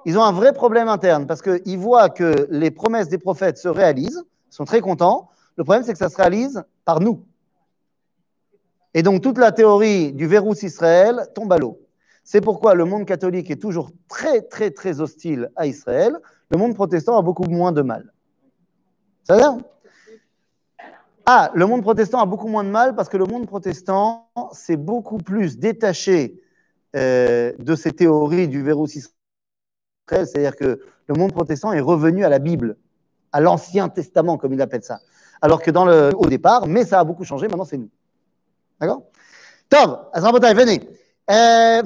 [0.06, 3.68] Ils ont un vrai problème interne parce qu'ils voient que les promesses des prophètes se
[3.68, 5.30] réalisent, ils sont très contents.
[5.58, 7.24] Le problème, c'est que ça se réalise par nous.
[8.94, 11.82] Et donc, toute la théorie du verrou Israël tombe à l'eau.
[12.24, 16.18] C'est pourquoi le monde catholique est toujours très, très, très hostile à Israël.
[16.50, 18.12] Le monde protestant a beaucoup moins de mal.
[19.24, 19.58] Ça va?
[21.28, 24.78] Ah, le monde protestant a beaucoup moins de mal parce que le monde protestant s'est
[24.78, 26.40] beaucoup plus détaché
[26.96, 32.30] euh, de ces théories du Vérus Israël, c'est-à-dire que le monde protestant est revenu à
[32.30, 32.78] la Bible,
[33.32, 35.00] à l'Ancien Testament, comme il appelle ça.
[35.42, 37.90] Alors que dans le, au départ, mais ça a beaucoup changé, maintenant c'est nous.
[38.80, 39.02] D'accord?
[39.68, 40.88] Tov, Azrabotai, venez.
[41.32, 41.82] Euh,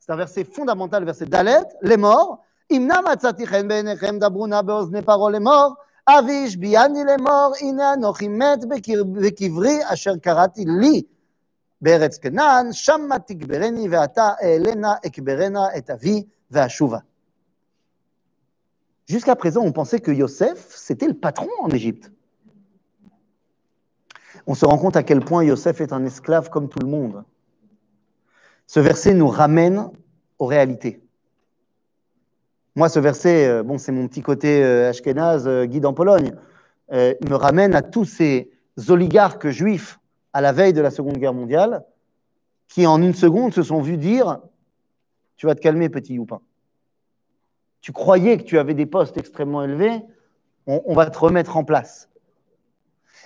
[0.00, 2.42] c'est un verset fondamental, verset d'Alet, les morts.
[2.71, 5.73] אם נא מצאתי חן בעיניכם דברו נא באוזני פרעה לאמור,
[6.07, 8.65] אבי השביעני לאמור, הנה אנוכי מת
[9.21, 11.01] בקברי אשר קראתי לי
[11.81, 16.97] בארץ כנען, שמה תגברני ואתה אעלנה אקברנה את אבי ואשובה.
[19.05, 22.11] Jusqu'à présent, on pensait que Yosef, c'était le patron en Égypte.
[24.47, 27.23] On se rend compte à quel point Yosef est un esclave comme tout le monde.
[28.65, 29.89] Ce verset nous ramène
[30.39, 31.03] aux réalités.
[32.78, 36.30] Moi, ce verset, euh, bon, c'est mon petit côté euh, ashkénaze, euh, guide en Pologne,
[36.92, 38.52] me ramène à tous ces
[38.86, 39.98] oligarques juifs
[40.32, 41.84] à la veille de la Seconde Guerre mondiale,
[42.68, 44.38] qui en une seconde se sont vus dire
[45.36, 46.40] Tu vas te calmer, petit Youpin.
[47.80, 50.00] Tu croyais que tu avais des postes extrêmement élevés,
[50.68, 52.08] on, va te remettre en place.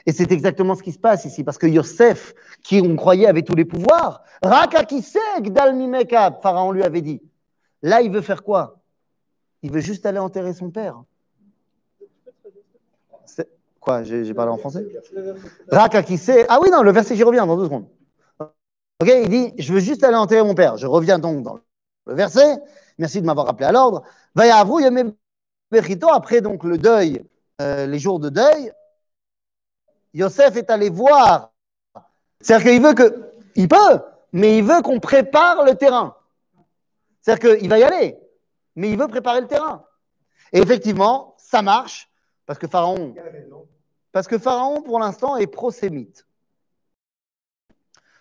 [0.07, 3.43] Et c'est exactement ce qui se passe ici, parce que Yosef, qui on croyait avait
[3.43, 7.21] tous les pouvoirs, Raka qui Pharaon lui avait dit.
[7.83, 8.82] Là, il veut faire quoi?
[9.63, 11.03] Il veut juste aller enterrer son père.
[13.81, 14.87] Quoi J'ai parlé en français?
[15.71, 16.47] Raka qui sait?
[16.49, 17.89] Ah oui, non, le verset, j'y reviens dans deux secondes.
[18.39, 20.77] Ok, il dit Je veux juste aller enterrer mon père.
[20.77, 21.59] Je reviens donc dans
[22.07, 22.61] le verset.
[22.99, 24.05] Merci de m'avoir rappelé à l'ordre.
[26.13, 27.25] après donc le deuil,
[27.61, 28.73] euh, les jours de deuil,
[30.15, 31.53] Yosef est allé voir.
[32.41, 34.01] C'est-à-dire qu'il veut que, il peut,
[34.33, 36.15] mais il veut qu'on prépare le terrain.
[37.21, 38.17] C'est-à-dire qu'il va y aller,
[38.77, 39.85] mais il veut préparer le terrain.
[40.53, 42.11] Et effectivement, ça marche,
[42.47, 43.15] parce que Pharaon,
[44.13, 46.27] parce que Pharaon, pour l'instant, est prosémite.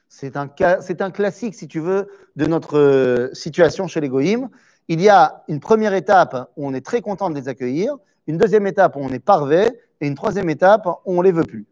[0.07, 0.49] C'est un,
[0.81, 4.49] c'est un classique, si tu veux, de notre euh, situation chez les Goïms.
[4.89, 7.95] Il y a une première étape où on est très content de les accueillir,
[8.27, 9.69] une deuxième étape où on est parvé,
[10.01, 11.65] et une troisième étape où on ne les veut plus.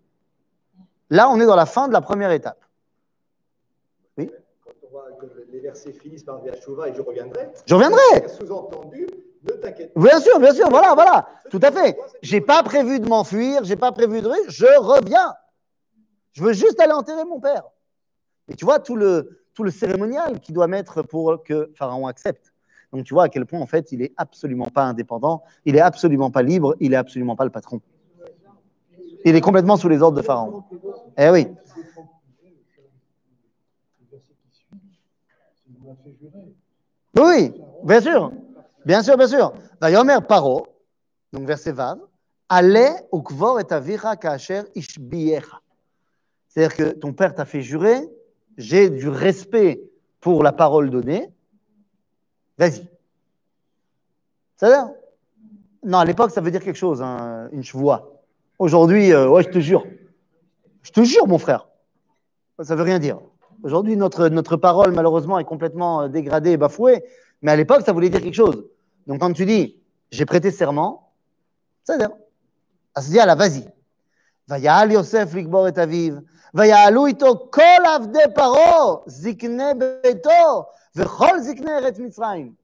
[1.10, 2.64] Là, on est dans la fin de la première étape.
[4.18, 4.32] Oui
[4.64, 7.50] Quand on voit que les versets finissent par Chouva et je reviendrai.
[7.66, 8.28] Je reviendrai.
[8.40, 9.08] Sous-entendu,
[9.44, 10.00] ne t'inquiète pas.
[10.00, 11.98] Bien sûr, bien sûr, voilà, voilà, tout à fait.
[12.22, 15.34] J'ai pas prévu de m'enfuir, j'ai pas prévu de je reviens.
[16.34, 17.64] Je veux juste aller enterrer mon père.
[18.48, 22.54] Et tu vois tout le, tout le cérémonial qu'il doit mettre pour que Pharaon accepte.
[22.92, 25.82] Donc tu vois à quel point en fait il est absolument pas indépendant, il est
[25.82, 27.82] absolument pas libre, il est absolument pas le patron.
[29.26, 30.64] Il est complètement sous les ordres de Pharaon.
[31.18, 31.48] Eh oui.
[37.18, 38.32] Oui, bien sûr.
[38.86, 39.54] Bien sûr, bien sûr.
[39.82, 40.68] Vayomer paro,
[41.34, 42.00] donc verset Vav,
[42.48, 45.62] allez au kvor et avira kacher ishbiecha.
[46.48, 48.10] C'est-à-dire que ton père t'a fait jurer,
[48.58, 49.82] j'ai du respect
[50.20, 51.30] pour la parole donnée,
[52.58, 52.88] vas-y.
[54.58, 54.94] Ça veut
[55.84, 58.22] Non, à l'époque, ça veut dire quelque chose, hein, une chevoie.
[58.58, 59.86] Aujourd'hui, euh, ouais, je te jure.
[60.82, 61.70] Je te jure, mon frère.
[62.62, 63.20] Ça veut rien dire.
[63.63, 67.05] Aujourd'hui, notre, notre parole, malheureusement, est complètement euh, dégradée et bafouée.
[67.43, 68.65] Mais à l'époque, ça voulait dire quelque chose.
[69.07, 69.77] Donc, quand tu dis,
[70.11, 71.13] j'ai prêté serment,
[71.85, 72.11] ça veut dire.
[72.95, 73.69] À se dire, là, vas-y.
[74.49, 76.15] ויעל יוסף לקבור את אביו,
[76.55, 79.63] ויעלו איתו כל עבדי פרעה, זקני
[80.03, 80.65] ביתו,
[80.97, 82.55] וכל זקני ארץ מצרים.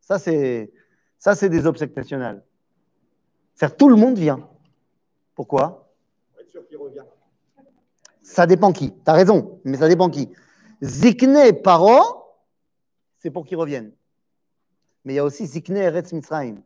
[0.00, 0.72] Ça, c'est,
[1.18, 2.44] ça, c'est des obsèques nationales.
[3.54, 4.48] C'est-à-dire tout le monde vient.
[5.34, 5.85] Pourquoi
[8.37, 8.91] Ça dépend qui.
[8.91, 10.29] Tu as raison, mais ça dépend qui.
[10.83, 12.03] Zikne paro,
[13.17, 13.91] c'est pour qu'ils reviennent.
[15.03, 16.57] Mais il y a aussi Zikne Eretz Mitzrayim.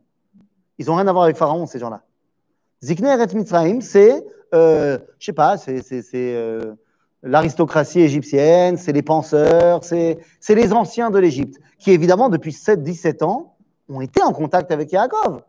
[0.79, 2.03] Ils n'ont rien à voir avec Pharaon, ces gens-là.
[2.83, 4.21] Zikne Eretz Mitzrayim, c'est,
[4.53, 5.81] euh, je sais pas, c'est,
[6.13, 6.73] euh,
[7.23, 13.55] l'aristocratie égyptienne, c'est les penseurs, c'est, les anciens de l'Égypte, qui évidemment, depuis 7-17 ans,
[13.87, 15.41] ont été en contact avec Yaakov.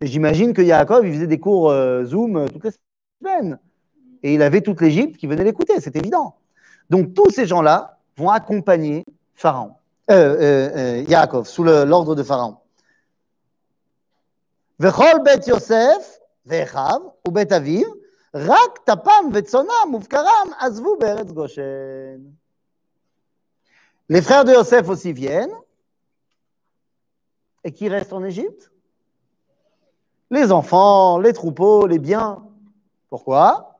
[0.00, 2.70] J'imagine que Yaakov, il faisait des cours euh, Zoom euh, toutes les
[3.20, 3.58] semaines.
[4.22, 6.36] Et il avait toute l'Égypte qui venait l'écouter, c'est évident.
[6.90, 9.04] Donc tous ces gens-là vont accompagner
[9.34, 9.74] Pharaon,
[10.10, 12.58] euh, Yaakov, sous l'ordre de Pharaon.
[14.78, 17.86] Vechol bet Yosef, vechav, ou bet aviv,
[18.34, 19.32] rak tapam
[20.60, 20.96] azvu
[21.32, 22.32] Goshen.
[24.08, 25.54] Les frères de Yosef aussi viennent.
[27.64, 28.72] Et qui reste en Égypte?
[30.30, 32.44] Les enfants, les troupeaux, les biens.
[33.08, 33.71] Pourquoi?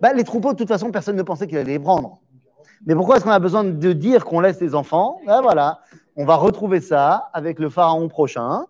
[0.00, 2.20] Ben, Les troupeaux, de toute façon, personne ne pensait qu'il allait les prendre.
[2.86, 5.20] Mais pourquoi est-ce qu'on a besoin de dire qu'on laisse les enfants?
[5.26, 5.80] Ben, Voilà,
[6.16, 8.66] on va retrouver ça avec le pharaon prochain,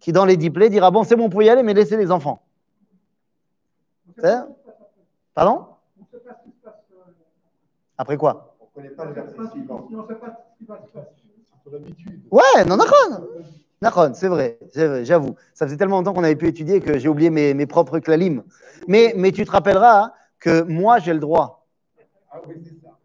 [0.00, 2.42] qui dans les diplés dira Bon, c'est bon, pour y aller, mais laissez les enfants.
[5.34, 5.66] Pardon?
[7.96, 8.56] Après quoi?
[8.60, 9.88] On ne connaît pas le verset suivant.
[12.30, 13.20] Ouais, non, d'accord
[14.14, 14.58] c'est vrai,
[15.02, 15.36] j'avoue.
[15.54, 18.42] Ça faisait tellement longtemps qu'on avait pu étudier que j'ai oublié mes, propres clalim.
[18.88, 21.65] Mais, mais tu te rappelleras que moi, j'ai le droit.
[22.31, 22.37] Ah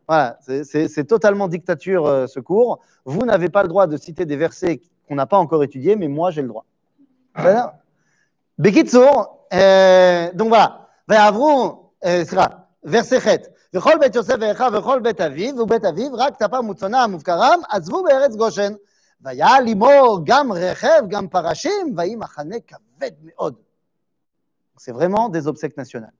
[0.08, 2.80] voilà, c'est totalement dictature euh, ce cours.
[3.04, 6.08] Vous n'avez pas le droit de citer des versets qu'on n'a pas encore étudiés, mais
[6.08, 6.64] moi, j'ai le droit.
[8.58, 10.88] Bekitsour, euh, donc voilà.
[12.04, 12.24] Euh,
[12.82, 13.52] verset 7.
[13.74, 18.36] וכל בית יוסף ואחיו וכל בית אביו, ובית אביו רק טפה מוצונם ומבקרם, עזבו בארץ
[18.36, 18.72] גושן.
[19.22, 19.36] C'est
[24.92, 26.14] vraiment des obsèques nationales.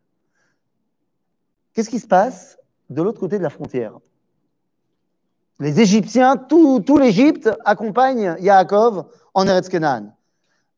[1.75, 3.99] Qu'est-ce qui se passe de l'autre côté de la frontière
[5.61, 10.13] Les Égyptiens, tout, tout l'Égypte accompagne Yaakov en Eretz Kenan.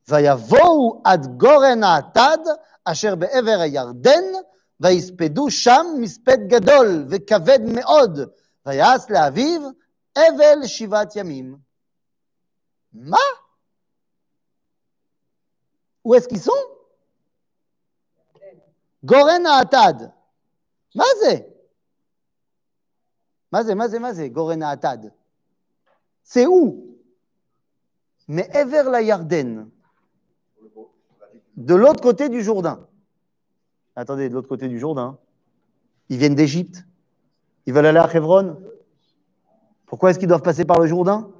[0.08, 2.38] ויבואו עד גורן האטד
[2.84, 4.24] אשר בעבר הירדן,
[4.80, 8.18] ויספדו שם מספד גדול וכבד מאוד,
[8.66, 9.60] ויעש לאביו
[10.16, 11.56] אבל שבעת ימים.
[12.94, 13.16] Ma
[16.04, 16.52] Où est-ce qu'ils sont
[19.04, 20.12] Goren Atad.
[23.51, 24.29] Mazé, mazé.
[24.29, 25.13] Goren Atad.
[26.23, 26.97] C'est où
[28.27, 29.69] Mais Ever la Yarden.
[31.55, 32.87] De l'autre côté du Jourdain.
[33.95, 35.17] Attendez, de l'autre côté du Jourdain.
[36.09, 36.83] Ils viennent d'Égypte.
[37.65, 38.61] Ils veulent aller à Hebron.
[39.85, 41.31] Pourquoi est-ce qu'ils doivent passer par le Jourdain?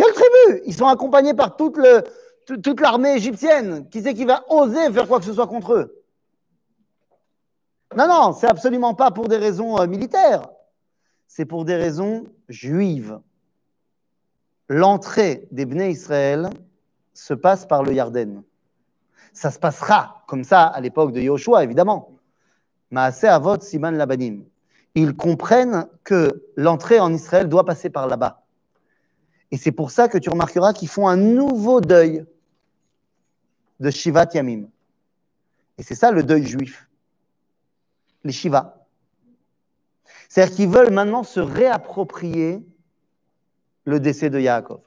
[0.00, 0.62] Eux.
[0.66, 1.78] Ils sont accompagnés par toute,
[2.46, 3.88] toute l'armée égyptienne.
[3.88, 6.04] Qui c'est qui va oser faire quoi que ce soit contre eux
[7.96, 10.48] Non, non, c'est absolument pas pour des raisons euh, militaires.
[11.26, 13.18] C'est pour des raisons juives.
[14.68, 16.50] L'entrée des Bnei Israël
[17.12, 18.42] se passe par le Yarden.
[19.32, 22.12] Ça se passera comme ça à l'époque de Yoshua, évidemment.
[22.90, 24.44] Maaseh Avot Siman Labanim.
[24.94, 28.44] Ils comprennent que l'entrée en Israël doit passer par là-bas.
[29.50, 32.24] Et c'est pour ça que tu remarqueras qu'ils font un nouveau deuil
[33.80, 34.66] de Shivat Yamim.
[35.78, 36.88] Et c'est ça le deuil juif.
[38.22, 38.86] Les Shiva.
[40.28, 42.64] C'est-à-dire qu'ils veulent maintenant se réapproprier
[43.84, 44.80] le décès de Yaakov.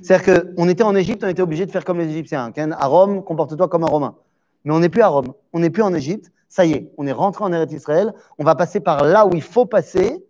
[0.00, 2.50] C'est-à-dire qu'on était en Égypte, on était obligé de faire comme les Égyptiens.
[2.56, 4.16] À Rome, comporte-toi comme un Romain.
[4.64, 6.32] Mais on n'est plus à Rome, on n'est plus en Égypte.
[6.48, 8.12] Ça y est, on est rentré en Eretz Israël.
[8.38, 10.24] On va passer par là où il faut passer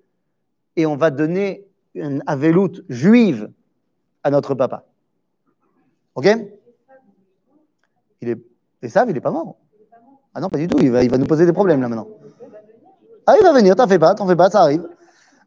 [0.77, 3.51] et on va donner une aveloute juive
[4.22, 4.85] à notre papa.
[6.14, 6.29] Ok?
[8.22, 8.38] il est,
[8.82, 9.56] Et ça, il n'est pas mort.
[10.34, 10.78] Ah non, pas du tout.
[10.80, 12.08] Il va, il va nous poser des problèmes là maintenant.
[13.26, 14.88] Ah, il va venir, t'en fais pas, t'en fais pas, ça arrive.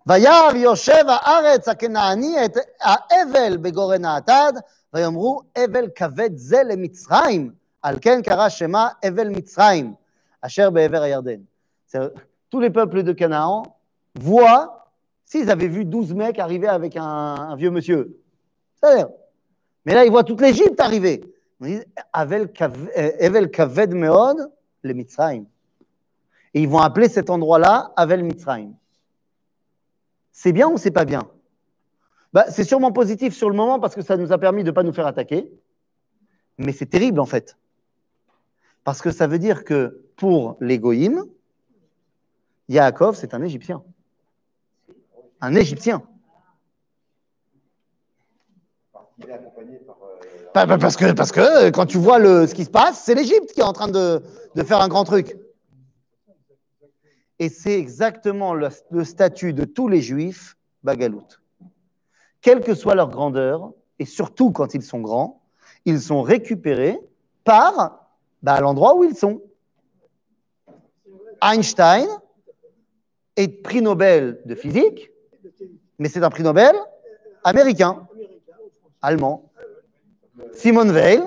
[0.07, 4.53] וירא יושב הארץ הכנעני את האבל בגורן האטד,
[4.95, 7.51] ויאמרו אבל כבד זה למצרים,
[7.83, 9.95] על כן קרא שמה אבל מצרים,
[10.41, 11.41] אשר בעבר הירדן.
[12.51, 13.63] Tous les peuples de Canaan
[14.19, 14.89] voient,
[15.25, 18.19] s'ils avaient vu 12 mecs arriver avec un, un vieux monsieur,
[18.75, 19.09] c'est-à-dire,
[19.87, 21.23] mais là ils voient toute l'Égypte arriver.
[21.60, 25.46] Disent Evel kaved meod le Mitzrayim.
[26.54, 28.74] Et ils vont appeler cet endroit-là Avel Mitzrayim.
[30.32, 31.30] C'est bien ou c'est pas bien?
[32.34, 34.76] Bah, C'est sûrement positif sur le moment parce que ça nous a permis de ne
[34.76, 35.50] pas nous faire attaquer.
[36.58, 37.58] Mais c'est terrible en fait.
[38.84, 40.80] Parce que ça veut dire que pour les
[42.68, 43.84] Yaakov, c'est un Égyptien.
[45.42, 46.04] Un Égyptien.
[50.56, 53.60] Parce que, parce que quand tu vois le, ce qui se passe, c'est l'Égypte qui
[53.60, 54.24] est en train de,
[54.56, 55.38] de faire un grand truc.
[57.40, 58.70] Et c'est exactement le,
[59.04, 61.28] statut de tous les juifs, Bagalout.
[62.40, 65.42] Quelle que soit leur grandeur, et surtout quand ils sont grands,
[65.84, 66.98] ils sont récupérés
[67.44, 68.08] par
[68.42, 69.42] bah, l'endroit où ils sont.
[71.42, 72.08] Einstein
[73.36, 75.12] est prix Nobel de physique,
[76.00, 76.74] mais c'est un prix Nobel
[77.44, 78.08] américain,
[79.02, 79.52] allemand.
[80.54, 81.22] Simone Veil,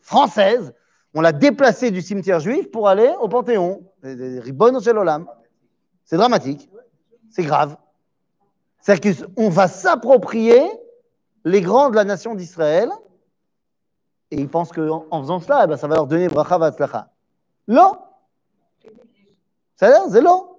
[0.00, 0.72] française,
[1.14, 3.82] on l'a déplacé du cimetière juif pour aller au Panthéon.
[4.02, 6.70] C'est dramatique.
[7.30, 7.76] C'est grave.
[8.80, 10.62] C'est-à-dire qu'on va s'approprier
[11.44, 12.90] les grands de la nation d'Israël
[14.30, 17.10] et ils pensent qu'en en faisant cela, eh ben, ça va leur donner bracha vatzlacha.
[17.66, 17.96] L'eau.
[19.76, 20.57] C'est l'eau.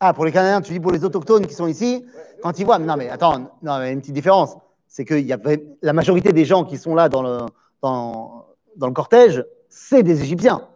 [0.00, 2.04] Ah, pour les Canadiens, tu dis pour les autochtones qui sont ici,
[2.40, 2.78] quand ils voient.
[2.78, 4.56] Non, mais attends, non, mais une petite différence.
[4.86, 5.38] C'est que y a,
[5.82, 7.38] la majorité des gens qui sont là dans le,
[7.82, 8.46] dans,
[8.80, 10.68] le cortège, c'est des Égyptiens.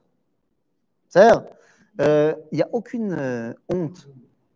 [1.09, 1.45] C'est-à-dire,
[2.01, 4.09] euh, il n'y a aucune euh, honte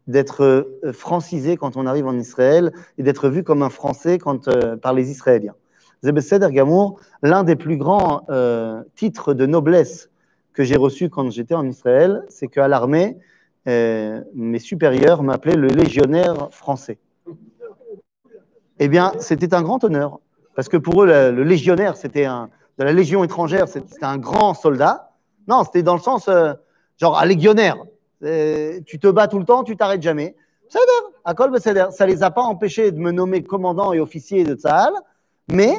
[0.09, 4.51] d'être euh, francisé quand on arrive en Israël et d'être vu comme un Français quand,
[4.81, 5.55] par les Israéliens.
[6.03, 8.27] Zebeseder Gamour, l'un des plus grands
[8.95, 10.11] titres de noblesse
[10.53, 13.17] que j'ai reçu quand j'étais en Israël, c'est qu'à l'armée,
[13.67, 16.99] mes supérieurs m'appelaient le légionnaire français.
[18.79, 20.21] Eh bien, c'était un grand honneur
[20.57, 22.49] parce que pour eux, le, légionnaire, c'était un,
[22.79, 25.13] de la légion étrangère, c'était un grand soldat.
[25.49, 26.55] Non, c'était dans le sens, euh,
[26.97, 27.77] genre, un légionnaire.
[28.25, 30.35] Euh, tu te bats tout le temps, tu t'arrêtes jamais.
[30.69, 34.93] Ça les a pas empêchés de me nommer commandant et officier de Tzahal,
[35.49, 35.77] mais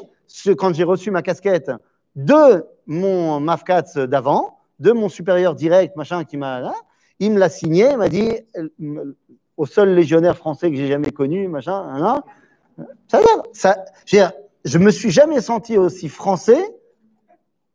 [0.58, 1.72] quand j'ai reçu ma casquette
[2.16, 6.72] de mon Mafkatz d'avant, de mon supérieur direct, machin, qui m'a,
[7.20, 9.16] il me l'a signé, il m'a dit, euh,
[9.56, 12.24] au seul légionnaire français que j'ai jamais connu, machin, hein,
[13.08, 13.20] ça,
[13.54, 13.86] ça,
[14.66, 16.62] je me suis jamais senti aussi français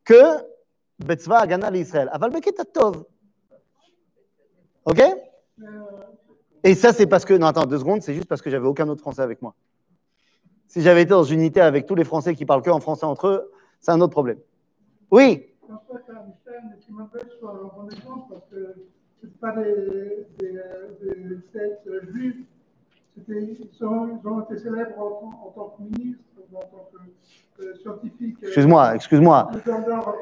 [0.05, 0.22] que
[0.99, 2.11] Betzva Agana l'Israël.
[4.84, 5.03] Ok?
[6.64, 7.34] Et ça, c'est parce que.
[7.34, 9.55] Non, attends, deux secondes, c'est juste parce que j'avais aucun autre français avec moi.
[10.68, 13.05] Si j'avais été dans une unité avec tous les Français qui parlent que en français
[13.05, 14.38] entre eux, c'est un autre problème.
[15.11, 15.49] Oui
[19.40, 22.44] pas des, des, des fêtes juives
[23.28, 26.22] ils, sont, ils, ont été célèbres en, en, tant que ministre,
[26.54, 28.36] en tant que euh, scientifique.
[28.42, 29.50] Euh, excuse-moi, excuse-moi.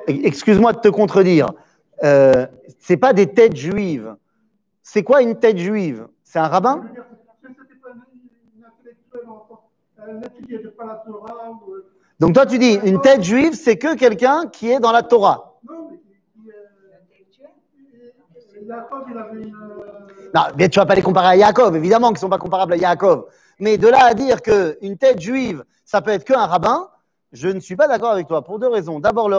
[0.06, 1.52] Excuse-moi de te contredire.
[2.02, 2.46] Euh,
[2.78, 4.14] c'est pas des têtes juives.
[4.82, 6.08] C'est quoi une tête juive?
[6.24, 6.84] C'est un rabbin?
[12.18, 15.49] Donc toi tu dis, une tête juive, c'est que quelqu'un qui est dans la Torah.
[18.70, 22.76] Qui, euh, tu vas pas les comparer à Yaakov, évidemment qu'ils sont pas comparables à
[22.76, 23.26] Yaakov.
[23.58, 26.88] Mais de là à dire qu'une tête juive, ça peut être qu'un rabbin,
[27.32, 29.00] je ne suis pas d'accord avec toi pour deux raisons.
[29.00, 29.38] D'abord, le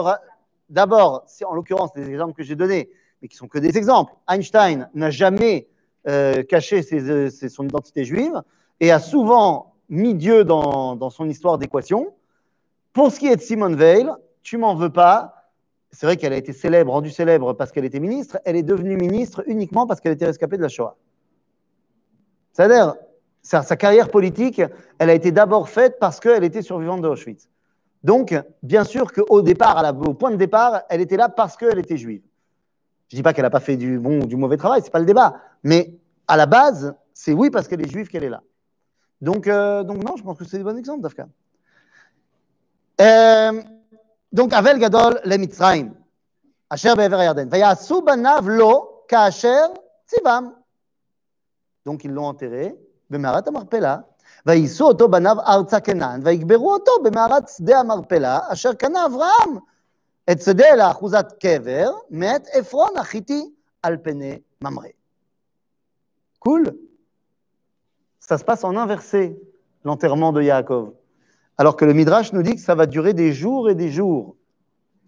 [0.68, 4.88] D'abord, en l'occurrence, les exemples que j'ai donnés, mais qui sont que des exemples, Einstein
[4.94, 5.68] n'a jamais
[6.08, 8.40] euh, caché euh, son identité juive
[8.80, 12.14] et a souvent mis Dieu dans, dans son histoire d'équation.
[12.92, 14.08] Pour ce qui est de Simone Veil,
[14.42, 15.41] tu m'en veux pas.
[15.92, 18.38] C'est vrai qu'elle a été célèbre, rendue célèbre parce qu'elle était ministre.
[18.44, 20.96] Elle est devenue ministre uniquement parce qu'elle était rescapée de la Shoah.
[22.52, 22.94] C'est-à-dire,
[23.42, 24.62] sa, carrière politique,
[24.98, 27.48] elle a été d'abord faite parce qu'elle était survivante de Auschwitz.
[28.04, 31.96] Donc, bien sûr qu'au départ, au point de départ, elle était là parce qu'elle était
[31.96, 32.22] juive.
[33.08, 34.86] Je ne dis pas qu'elle n'a pas fait du bon ou du mauvais travail, ce
[34.86, 35.36] n'est pas le débat.
[35.62, 35.94] Mais
[36.26, 38.42] à la base, c'est oui parce qu'elle est juive qu'elle est là.
[39.20, 41.28] Donc, euh, non, je pense que c'est un bon exemple, Dafka.
[43.00, 43.62] Euh,
[44.31, 45.93] donc, Avel Gadol le Mitzrayim,
[46.69, 47.49] Asher Be'ever Yarden.
[47.49, 49.67] Vayasu banav lo ka'asher
[50.05, 50.53] tzivam.
[51.85, 52.75] Donc, ils l'ont enterré,
[53.09, 54.03] Bemarat Amarpela,
[54.45, 59.57] וייסעו אותו בניו ארצה כנען, ויגברו אותו במערת שדה המרפלה, אשר קנה אברהם
[60.31, 63.49] את שדה לאחוזת קבר, מת עפרון החיתי
[63.83, 64.87] על פני ממרא.
[66.45, 66.71] Cool.
[68.19, 69.37] Ça se passe en inversé,
[69.83, 70.93] l'enterrement de Yaakov.
[71.62, 74.34] Alors que le Midrash nous dit que ça va durer des jours et des jours.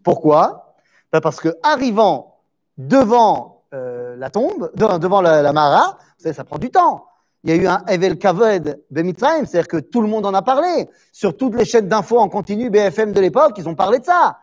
[0.05, 0.76] Pourquoi?
[1.12, 2.36] Ben Parce que arrivant
[2.78, 7.09] devant euh, la tombe, devant la, Mara, ça prend du temps
[7.42, 10.42] il y a eu un Evel Kaved Bemitzrayim, c'est-à-dire que tout le monde en a
[10.42, 10.88] parlé.
[11.11, 14.38] Sur toutes les chaînes d'infos en continu BFM de l'époque, ils ont parlé de ça.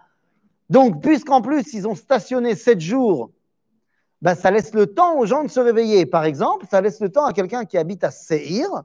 [0.70, 3.32] Donc, puisqu'en plus, ils ont stationné sept jours,
[4.22, 6.06] ben, ça laisse le temps aux gens de se réveiller.
[6.06, 8.84] Par exemple, ça laisse le temps à quelqu'un qui habite à Seir,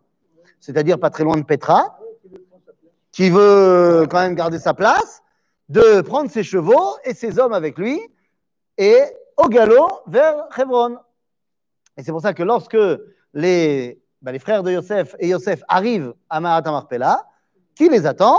[0.61, 1.99] c'est-à-dire pas très loin de Petra,
[3.17, 5.23] qui veut quand même garder sa place,
[5.71, 7.99] de prendre ses chevaux et ses hommes avec lui
[8.77, 9.01] et
[9.39, 10.99] au galop vers Hebron.
[11.97, 12.77] Et c'est pour ça que lorsque
[13.33, 17.27] les les frères de Yosef et Yosef arrivent à Mahat Marpella,
[17.75, 18.39] qui les attend?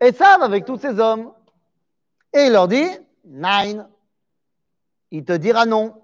[0.00, 1.32] Et savent avec tous ces hommes.
[2.32, 2.88] Et il leur dit
[3.24, 3.88] Nine.
[5.12, 5.94] Il te dira non.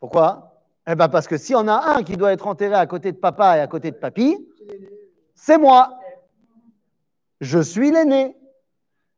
[0.00, 0.62] Pourquoi?
[0.86, 3.12] Eh bien, parce que s'il y en a un qui doit être enterré à côté
[3.12, 4.38] de papa et à côté de papy,
[5.34, 5.97] c'est moi.
[7.40, 8.36] Je suis l'aîné.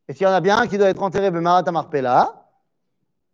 [0.08, 2.48] Et s'il y en a bien un qui doit être enterré à Mahat Marpella,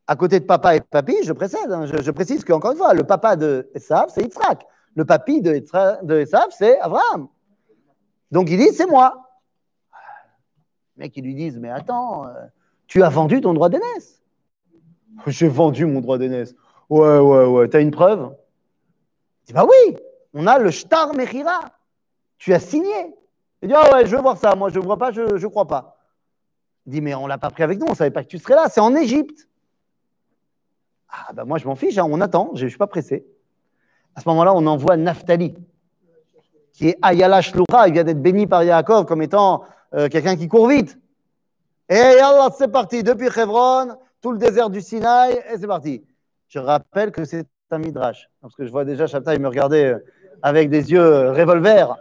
[0.06, 1.70] à côté de papa et papy, je précède.
[1.70, 4.64] Hein, je, précise qu'encore une fois, le papa de Esav, c'est Yitzhak.
[4.94, 5.54] Le papy de,
[6.20, 7.28] Esav, c'est Abraham.
[8.30, 9.30] Donc il dit, c'est moi.
[10.96, 12.32] Les mecs, ils lui disent, mais attends, euh,
[12.86, 14.22] tu as vendu ton droit d'aînesse.
[15.26, 16.54] J'ai vendu mon droit d'aînesse.
[16.88, 17.68] Ouais, ouais, ouais.
[17.68, 18.34] T'as une preuve?
[19.42, 19.96] Il dit, bah oui,
[20.34, 21.60] on a le Shtar Mechira.
[22.38, 23.14] Tu as signé.
[23.62, 24.54] Il dit, ah ouais, je veux voir ça.
[24.54, 25.98] Moi, je ne vois pas, je ne crois pas.
[26.86, 28.28] Il dit, mais on ne l'a pas pris avec nous, on ne savait pas que
[28.28, 28.68] tu serais là.
[28.68, 29.48] C'est en Égypte.
[31.08, 33.26] Ah, ben moi, je m'en fiche, hein, on attend, je ne suis pas pressé.
[34.14, 35.54] À ce moment-là, on envoie Naphtali,
[36.72, 40.48] qui est Ayala Shloura, il vient d'être béni par Yaakov comme étant euh, quelqu'un qui
[40.48, 40.98] court vite.
[41.88, 46.04] Et Allah, c'est parti, depuis Hebron, tout le désert du Sinaï, et c'est parti.
[46.48, 49.98] Je rappelle que c'est un midrash, parce que je vois déjà il me regardait euh,
[50.42, 51.96] avec des yeux revolver.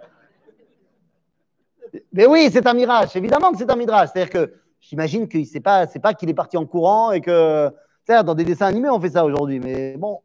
[2.13, 4.09] Mais oui, c'est un mirage, évidemment que c'est un midrash.
[4.11, 7.71] C'est-à-dire que j'imagine que ce n'est pas, pas qu'il est parti en courant et que
[8.07, 10.21] dans des dessins animés, on fait ça aujourd'hui, mais bon,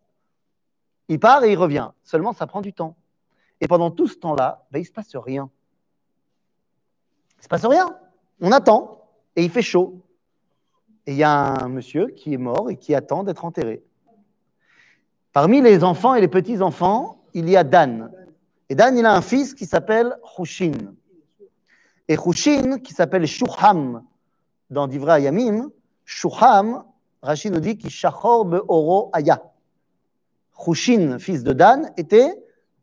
[1.09, 1.91] il part et il revient.
[2.03, 2.97] Seulement, ça prend du temps.
[3.61, 5.51] Et pendant tout ce temps-là, ben, il ne se passe rien.
[7.37, 7.97] Il ne se passe rien.
[8.41, 10.01] On attend et il fait chaud.
[11.07, 13.83] Et il y a un monsieur qui est mort et qui attend d'être enterré.
[15.33, 18.13] Parmi les enfants et les petits-enfants, il y a Dan.
[18.69, 20.73] Et Dan, il a un fils qui s'appelle Hushin.
[22.11, 24.03] Et Hushin, qui s'appelle Shuham
[24.69, 25.71] dans Divra Yamim,
[26.05, 26.83] Shuham,
[27.23, 29.41] Rachid nous dit qu'il Shachor oro aya.
[30.59, 32.35] Khushin, fils de Dan, était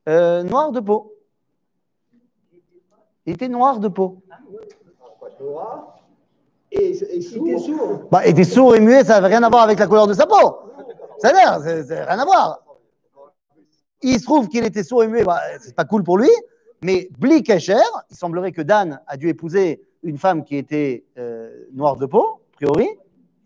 [0.08, 1.14] euh, noir de peau.
[3.26, 4.22] Il était noir de peau.
[6.72, 9.64] Et, et était sourd bah, Il était sourd et muet, ça n'avait rien à voir
[9.64, 10.72] avec la couleur de sa peau.
[11.20, 12.64] Ça n'a rien à voir.
[14.02, 16.30] Il se trouve qu'il était sourd et muet, bah, c'est pas cool pour lui,
[16.82, 17.76] mais Bli Kesher,
[18.10, 22.42] il semblerait que Dan a dû épouser une femme qui était euh, noire de peau,
[22.54, 22.88] a priori.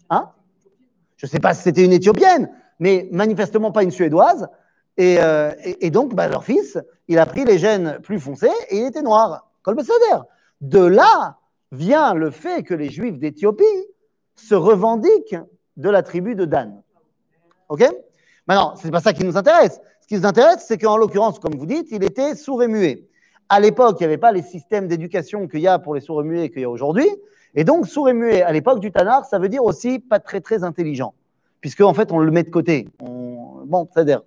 [0.09, 0.29] Hein?
[1.17, 4.47] Je ne sais pas si c'était une Éthiopienne, mais manifestement pas une Suédoise.
[4.97, 5.51] Et, euh,
[5.91, 6.77] donc, bah, leur fils,
[7.07, 9.49] il a pris les gènes plus foncés et il était noir.
[10.61, 11.37] De là
[11.71, 13.63] vient le fait que les Juifs d'Éthiopie
[14.35, 15.37] se revendiquent
[15.77, 16.81] de la tribu de Dan.
[17.69, 17.83] OK?
[18.47, 19.79] Maintenant, ce n'est pas ça qui nous intéresse.
[20.01, 23.07] Ce qui nous intéresse, c'est qu'en l'occurrence, comme vous dites, il était sourd et muet.
[23.53, 26.21] À l'époque, il n'y avait pas les systèmes d'éducation qu'il y a pour les sourds
[26.21, 27.09] et muets qu'il y a aujourd'hui.
[27.53, 30.39] Et donc, sourd et muet, à l'époque du Tanar, ça veut dire aussi pas très
[30.39, 31.13] très intelligent,
[31.59, 32.87] puisque en fait, on le met de côté.
[33.01, 34.21] bon, c'est-à-dire,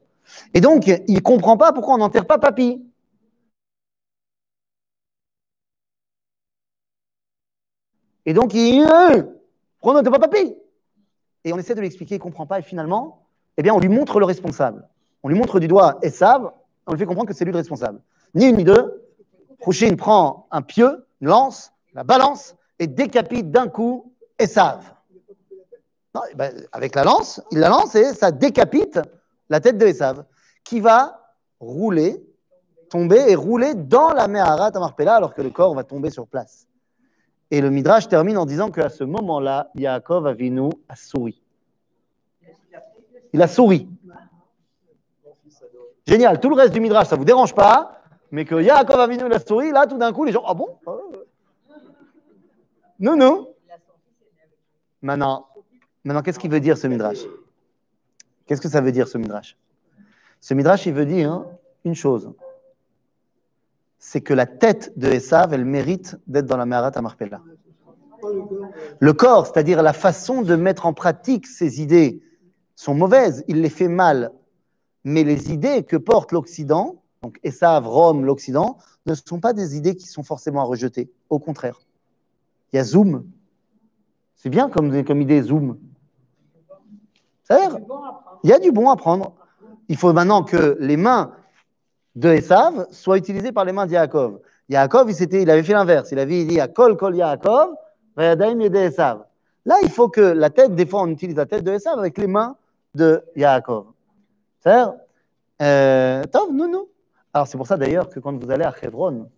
[0.53, 2.85] Et donc, il ne comprend pas pourquoi on n'enterre pas papy.
[8.27, 9.23] Et donc, il euh,
[9.81, 10.55] pourquoi on n'enterre pas papy?
[11.45, 12.59] Et on essaie de l'expliquer, il ne comprend pas.
[12.59, 14.87] Et finalement, eh bien, on lui montre le responsable.
[15.23, 16.53] On lui montre du doigt Esav,
[16.87, 18.03] on lui fait comprendre que c'est lui le responsable.
[18.35, 19.01] Ni une ni deux.
[19.65, 24.93] Rouchine prend un pieu, une lance, la balance et décapite d'un coup Esav.
[26.31, 29.01] Eh ben, avec la lance, il la lance et ça décapite
[29.49, 30.25] la tête de Esav,
[30.65, 32.23] qui va rouler,
[32.91, 36.69] tomber et rouler dans la Meharat Marpella alors que le corps va tomber sur place.
[37.51, 41.43] Et le Midrash termine en disant qu'à ce moment-là, Yaakov Avinu a souri.
[43.33, 43.89] Il a souri.
[46.07, 46.39] Génial.
[46.39, 48.04] Tout le reste du Midrash, ça ne vous dérange pas,
[48.35, 50.67] mais que Yaakov Avinu a souri, là, tout d'un coup, les gens, ah bon
[52.99, 53.55] Non, non.
[55.03, 55.47] Maintenant,
[56.03, 57.21] maintenant qu'est-ce qu'il veut dire ce Midrash?
[58.47, 59.57] Qu'est-ce que ça veut dire ce Midrash?
[60.41, 61.45] Ce Midrash, il veut dire
[61.85, 62.33] une chose
[64.01, 67.41] c'est que la tête de Esav, elle mérite d'être dans la Meharat Amarpella.
[68.99, 72.21] Le corps, c'est-à-dire la façon de mettre en pratique ses idées,
[72.77, 74.31] sont mauvaises, il les fait mal.
[75.05, 79.97] Mais les idées que porte l'Occident, donc Esav, Rome, l'Occident, ne sont pas des idées
[79.97, 81.11] qui sont forcément à rejeter.
[81.31, 81.81] Au contraire.
[82.71, 83.25] Il y a Zoom.
[84.37, 85.79] C'est bien comme, comme idée, Zoom.
[87.49, 89.33] Il y a du bon à prendre.
[89.89, 91.33] Il faut maintenant que les mains
[92.15, 94.41] de Esav soient utilisées par les mains de Yaakov.
[94.69, 94.77] Il,
[95.33, 96.11] il avait fait l'inverse.
[96.13, 97.71] Il avait dit à Kol Kol Yaakov,
[98.19, 99.25] Esav.
[99.65, 102.19] Là, il faut que la tête, des fois, on utilise la tête de Esav avec
[102.19, 102.57] les mains
[102.95, 103.87] de Yaakov.
[104.61, 104.85] C'est
[105.63, 106.89] euh, Tov, nous, nous.
[107.35, 109.29] Alors, c'est pour ça d'ailleurs que quand vous allez à Hebron,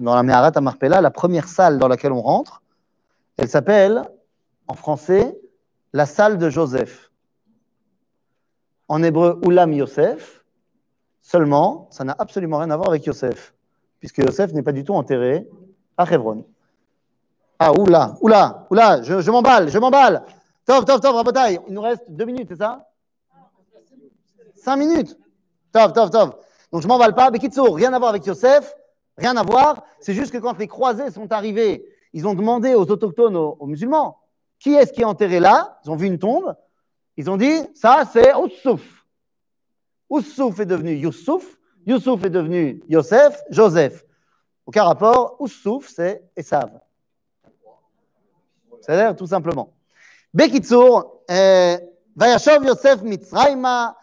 [0.00, 2.60] dans la Meharat à Marpella, la première salle dans laquelle on rentre,
[3.36, 4.02] elle s'appelle,
[4.66, 5.38] en français,
[5.92, 7.12] la salle de Joseph.
[8.88, 10.44] En hébreu, Ulam Yosef.
[11.22, 13.54] Seulement, ça n'a absolument rien à voir avec Yosef,
[14.00, 15.48] puisque Yosef n'est pas du tout enterré
[15.96, 16.44] à Hebron.
[17.60, 20.24] Ah, oula, oula, oula, je, je m'emballe, je m'emballe.
[20.66, 21.60] Tov, tov, tov, rabotaille.
[21.68, 22.88] Il nous reste deux minutes, c'est ça?
[24.56, 25.16] Cinq minutes.
[25.72, 26.34] Tov, tov, tov.
[26.74, 27.30] Donc je m'emballe pas.
[27.30, 28.74] Bekitso, rien à voir avec Yosef,
[29.16, 29.84] rien à voir.
[30.00, 34.18] C'est juste que quand les croisés sont arrivés, ils ont demandé aux autochtones, aux, musulmans,
[34.58, 35.78] qui est-ce qui est enterré là?
[35.84, 36.56] Ils ont vu une tombe.
[37.16, 39.06] Ils ont dit, ça c'est Oussouf.
[40.10, 41.60] Oussouf est devenu Youssouf.
[41.86, 44.04] Youssouf est devenu Yosef, Joseph.
[44.66, 45.36] Aucun rapport.
[45.38, 46.80] Oussouf, c'est Esav.
[48.80, 49.72] C'est-à-dire tout simplement.
[50.32, 51.78] Bekitsour, euh,
[52.16, 53.96] Vayashov Yosef Mitzraïma,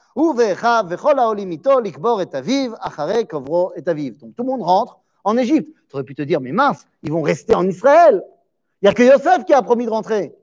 [4.20, 5.74] donc tout le monde rentre en Égypte.
[5.89, 8.24] Tu aurais pu te dire, mais mince, ils vont rester en Israël.
[8.82, 10.36] Il n'y a que Yosef qui a promis de rentrer.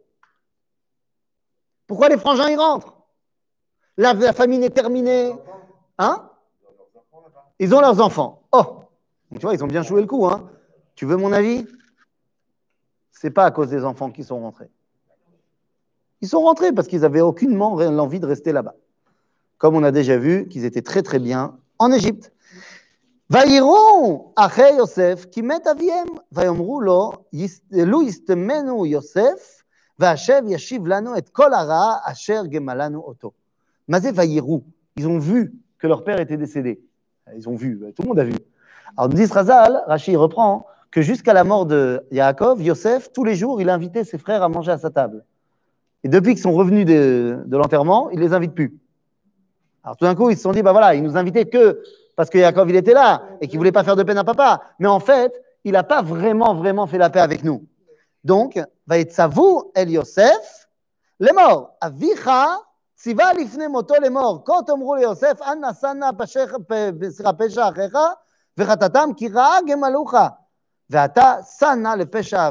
[1.87, 2.95] Pourquoi les frangins y rentrent?
[3.97, 5.35] La, famine est terminée.
[5.99, 6.31] Hein?
[7.59, 8.43] Ils ont leurs enfants.
[8.53, 8.85] Oh
[9.33, 10.27] Tu vois, ils ont bien joué le coup.
[10.27, 10.49] Hein.
[10.95, 11.67] Tu veux mon avis?
[13.11, 14.71] C'est pas à cause des enfants qu'ils sont rentrés.
[16.21, 18.75] Ils sont rentrés parce qu'ils n'avaient aucunement l'envie de rester là-bas
[19.59, 22.33] comme on a déjà vu qu'ils étaient très très bien en Égypte.
[23.31, 24.33] Vaïron
[24.79, 27.13] Yosef, qui met Aviem, Vayomru lo,
[28.87, 29.65] Yosef,
[29.99, 30.83] Vachev Yashiv
[31.17, 33.35] et kolara Asher gemalanu oto.
[33.87, 34.13] Mazé
[34.97, 36.81] ils ont vu que leur père était décédé.
[37.37, 38.35] Ils ont vu, tout le monde a vu.
[38.97, 43.35] Alors nous dit Razal, Rachid reprend que jusqu'à la mort de Yaakov, Yosef, tous les
[43.35, 45.25] jours, il invitait ses frères à manger à sa table.
[46.05, 48.79] Et depuis qu'ils sont revenus de, de l'enterrement, il les invite plus.
[49.84, 51.84] Alors tout d'un coup, ils se sont dit, bah voilà, il nous invitait que
[52.16, 54.24] parce que Yaakov, il était là et qu'il ne voulait pas faire de peine à
[54.24, 54.62] papa.
[54.80, 57.66] Mais en fait, il n'a pas vraiment, vraiment fait la paix avec nous.
[58.24, 60.68] Donc, va être vous, El Yosef,
[61.20, 61.76] les morts.
[61.82, 62.60] Avicha
[63.04, 66.10] ציווה לפני מותו לאמור, כה תאמרו ליוסף, אנא שנא
[67.38, 67.98] פשע אחיך
[68.58, 70.14] וחטאתם, כי רעה גמלוך.
[70.90, 72.50] ואתה שנא לפשע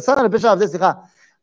[0.00, 0.92] שנא לפשע עבדי, סליחה,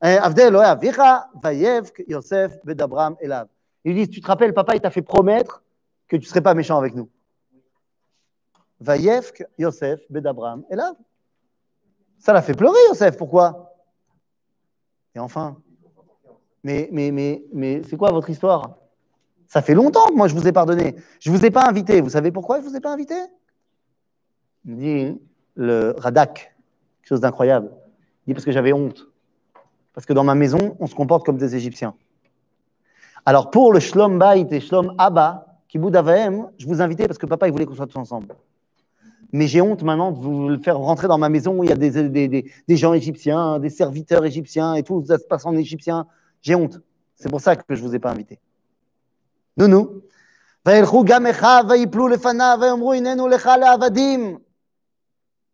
[0.02, 1.02] עבדי אלוהי אביך,
[1.44, 3.46] ויבק יוסף בדברם אליו.
[3.85, 5.63] Il dit, tu te rappelles, papa, il t'a fait promettre
[6.09, 7.09] que tu ne serais pas méchant avec nous.
[8.81, 10.95] Vayevk Yosef Bedabram Elav.
[12.19, 13.17] Ça l'a fait pleurer, Yosef.
[13.17, 13.75] Pourquoi?
[15.15, 15.57] Et enfin,
[16.63, 18.77] mais, mais, mais, mais c'est quoi votre histoire?
[19.47, 20.95] Ça fait longtemps que moi je vous ai pardonné.
[21.19, 22.01] Je ne vous ai pas invité.
[22.01, 23.15] Vous savez pourquoi je ne vous ai pas invité?
[24.65, 25.21] Il dit
[25.55, 26.55] le Radak,
[27.03, 27.73] quelque chose d'incroyable.
[28.27, 29.09] Il dit parce que j'avais honte.
[29.93, 31.97] Parce que dans ma maison, on se comporte comme des Égyptiens.
[33.31, 37.27] Alors pour le Shlom Bait et Shlom Abba, Kiboud Avahem, je vous invitais parce que
[37.27, 38.35] papa il voulait qu'on soit tous ensemble.
[39.31, 41.73] Mais j'ai honte maintenant de vous le faire rentrer dans ma maison où il y
[41.73, 42.29] a des,
[42.67, 46.09] des, gens égyptiens, des serviteurs égyptiens et tout, ça se passe en égyptien.
[46.43, 46.81] J'ai honte.
[47.15, 48.41] C'est pour ça que je ne vous ai pas invité.
[49.57, 50.03] Nounou.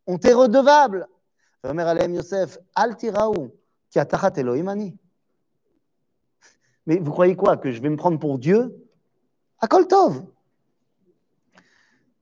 [0.06, 1.08] On t'est redevable.
[1.62, 2.58] Yosef,
[3.90, 4.06] qui a
[6.86, 8.74] mais vous croyez quoi Que je vais me prendre pour Dieu?
[9.60, 10.24] Akol Tov.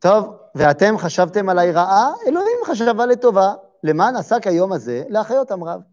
[0.00, 5.84] Tov, ve'atem chashavtem alay ra'a, Elohim chashava letova, leman asak hayom hazeh, le'achayot amrav.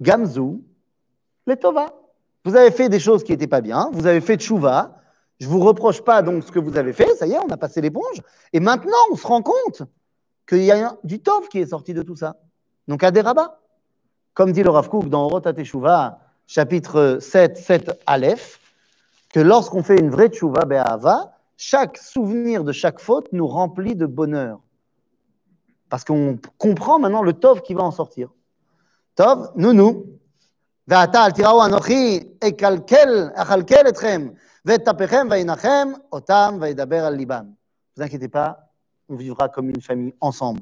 [0.00, 0.64] Gamzou,
[1.46, 1.92] letova.
[2.44, 4.96] Vous avez fait des choses qui n'étaient pas bien, vous avez fait tchouva,
[5.38, 7.48] je ne vous reproche pas donc ce que vous avez fait, ça y est, on
[7.48, 9.82] a passé l'éponge, et maintenant on se rend compte
[10.48, 12.36] qu'il y a du tov qui est sorti de tout ça.
[12.88, 13.58] Donc à des rabats.
[14.34, 16.18] Comme dit le Rav Kook dans Orota Teshuvah,
[16.51, 18.59] chapitre 7, 7 Aleph,
[19.33, 24.05] que lorsqu'on fait une vraie tchouva be'ava, chaque souvenir de chaque faute nous remplit de
[24.05, 24.59] bonheur.
[25.89, 28.29] Parce qu'on comprend maintenant le tov qui va en sortir.
[29.15, 30.17] Tov, nounou.
[30.87, 34.27] ועתה אל תיראו אנוכי אקלקל, אכלכל אתכם
[34.65, 37.45] ואת טפכם וינחם אותם וידבר על ליבם.
[37.97, 38.69] Ne vous inquiétez pas,
[39.09, 40.61] on vivra comme une famille ensemble.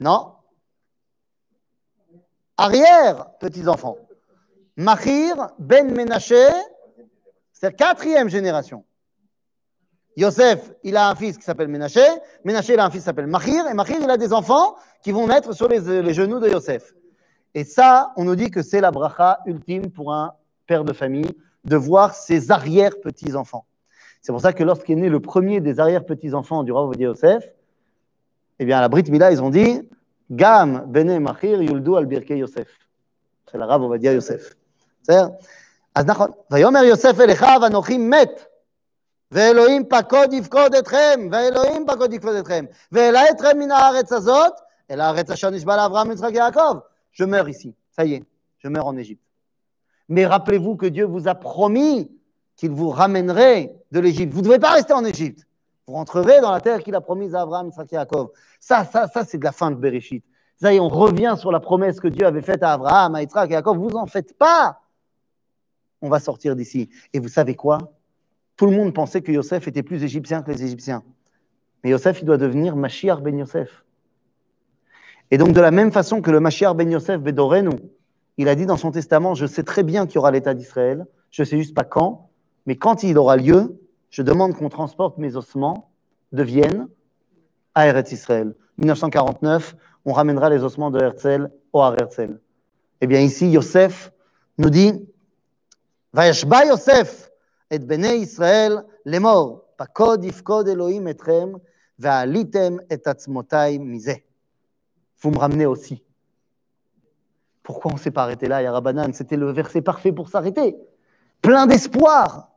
[0.00, 0.34] Non
[2.56, 3.96] Arrière-petits-enfants.
[4.76, 6.48] Machir, Ben Menaché,
[7.52, 8.84] c'est la quatrième génération.
[10.16, 12.04] Yosef, il a un fils qui s'appelle Ménaché.
[12.44, 13.68] Ménaché, il a un fils qui s'appelle Machir.
[13.68, 16.92] Et Machir, il a des enfants qui vont naître sur les, genoux de Yosef.
[17.54, 20.32] Et ça, on nous dit que c'est la bracha ultime pour un
[20.66, 21.30] père de famille
[21.64, 23.66] de voir ses arrière-petits-enfants.
[24.20, 27.48] C'est pour ça que lorsqu'est né le premier des arrière-petits-enfants du roi Yosef,
[28.59, 29.81] eh bien, à la Brit Mila, ils ont dit
[30.31, 32.67] Gam bene Machir yuldu al birke Yosef.
[33.51, 34.55] C'est la Rav Ovadia Yosef.
[35.01, 35.31] C'est-à-dire,
[36.51, 38.45] ויאמר יוסף אליך ואנוכי מת
[39.31, 44.53] ואלוהים פקוד יפקוד אתכם, ואלוהים פקוד יפקוד אתכם, ואלה אתכם מן הארץ הזאת,
[44.91, 46.77] אל הארץ אשר נשבע לאברהם, יצחק יעקב.
[47.11, 48.23] Je meurs ici, ça y est,
[48.57, 49.21] je meurs en Égypte.
[50.09, 52.11] Mais rappelez-vous que Dieu vous a promis
[52.55, 54.33] qu'il vous ramènerait de l'Égypte.
[54.33, 55.46] Vous ne devez pas rester en Égypte.
[55.88, 58.30] Vous rentrerez dans la terre qu'il a promise à Abraham, Isaac et Jacob.
[58.60, 60.22] Ça, ça, ça, c'est de la fin de Bereshit.
[60.60, 63.22] Ça y est, on revient sur la promesse que Dieu avait faite à Abraham, à
[63.22, 63.78] Isaac et Jacob.
[63.78, 64.82] Vous en faites pas.
[66.02, 66.90] On va sortir d'ici.
[67.14, 67.78] Et vous savez quoi?
[68.58, 71.02] Tout le monde pensait que Yosef était plus égyptien que les Égyptiens.
[71.82, 73.82] Mais Yosef, il doit devenir Mashiach ben Yosef.
[75.30, 77.70] Et donc, de la même façon que le Mashiach ben Yosef Bedorenu,
[78.36, 81.06] il a dit dans son testament Je sais très bien qu'il y aura l'État d'Israël,
[81.30, 82.28] je ne sais juste pas quand,
[82.66, 83.80] mais quand il aura lieu,
[84.10, 85.90] je demande qu'on transporte mes ossements
[86.32, 86.88] de Vienne
[87.74, 88.54] à Eretz Israël.
[88.78, 92.40] 1949, on ramènera les ossements de Herzl au Har Herzl.
[93.00, 94.12] Eh bien, ici, Yosef
[94.56, 95.08] nous dit
[96.12, 97.30] Vayashba Yosef
[97.70, 99.64] et Bene Israël les morts.
[99.76, 101.58] Pakod ifkod Elohim etrem,
[101.98, 103.78] vaalitem et atzmotai.
[105.20, 106.02] Vous me ramenez aussi.
[107.62, 110.76] Pourquoi on s'est pas arrêté là, Yarabanan C'était le verset parfait pour s'arrêter.
[111.42, 112.50] Plein d'espoir.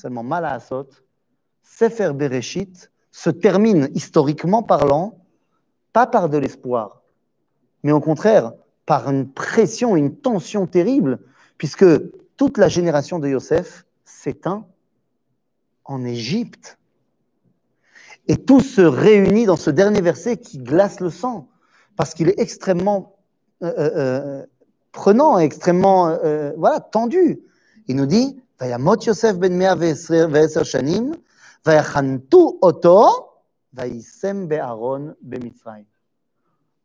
[0.00, 0.86] Seulement, mal à Asot,
[1.64, 5.18] Sefer Bereshit se termine, historiquement parlant,
[5.92, 7.02] pas par de l'espoir,
[7.82, 8.52] mais au contraire,
[8.86, 11.18] par une pression, une tension terrible,
[11.56, 11.84] puisque
[12.36, 14.68] toute la génération de Yosef s'éteint
[15.84, 16.78] en Égypte.
[18.28, 21.48] Et tout se réunit dans ce dernier verset qui glace le sang,
[21.96, 23.16] parce qu'il est extrêmement
[23.64, 24.46] euh, euh, euh
[24.92, 26.16] prenant, extrêmement
[26.56, 27.40] voilà, tendu.
[27.88, 28.40] Il nous dit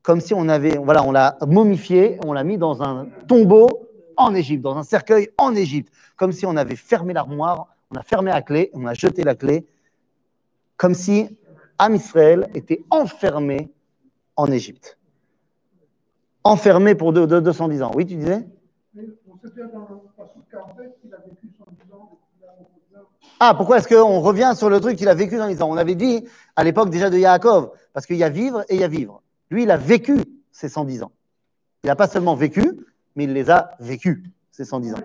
[0.02, 4.36] Comme si on avait, voilà, on l'a momifié, on l'a mis dans un tombeau en
[4.36, 8.32] Égypte, dans un cercueil en Égypte, comme si on avait fermé l'armoire, on a fermé
[8.32, 9.66] la clé, on a jeté la clé,
[10.78, 11.38] comme si
[11.80, 13.72] Am Israël était enfermé
[14.36, 15.00] en Égypte.
[16.44, 17.92] Enfermé pour 210 ans.
[17.96, 18.46] Oui, tu disais?
[23.40, 25.70] Ah, pourquoi est-ce qu'on revient sur le truc qu'il a vécu dans les ans?
[25.70, 26.26] On avait dit
[26.56, 29.22] à l'époque déjà de Yaakov, parce qu'il y a vivre et il y a vivre.
[29.50, 30.18] Lui, il a vécu
[30.52, 31.12] ces 110 ans.
[31.84, 32.64] Il n'a pas seulement vécu,
[33.16, 34.98] mais il les a vécus, ces 110 ans.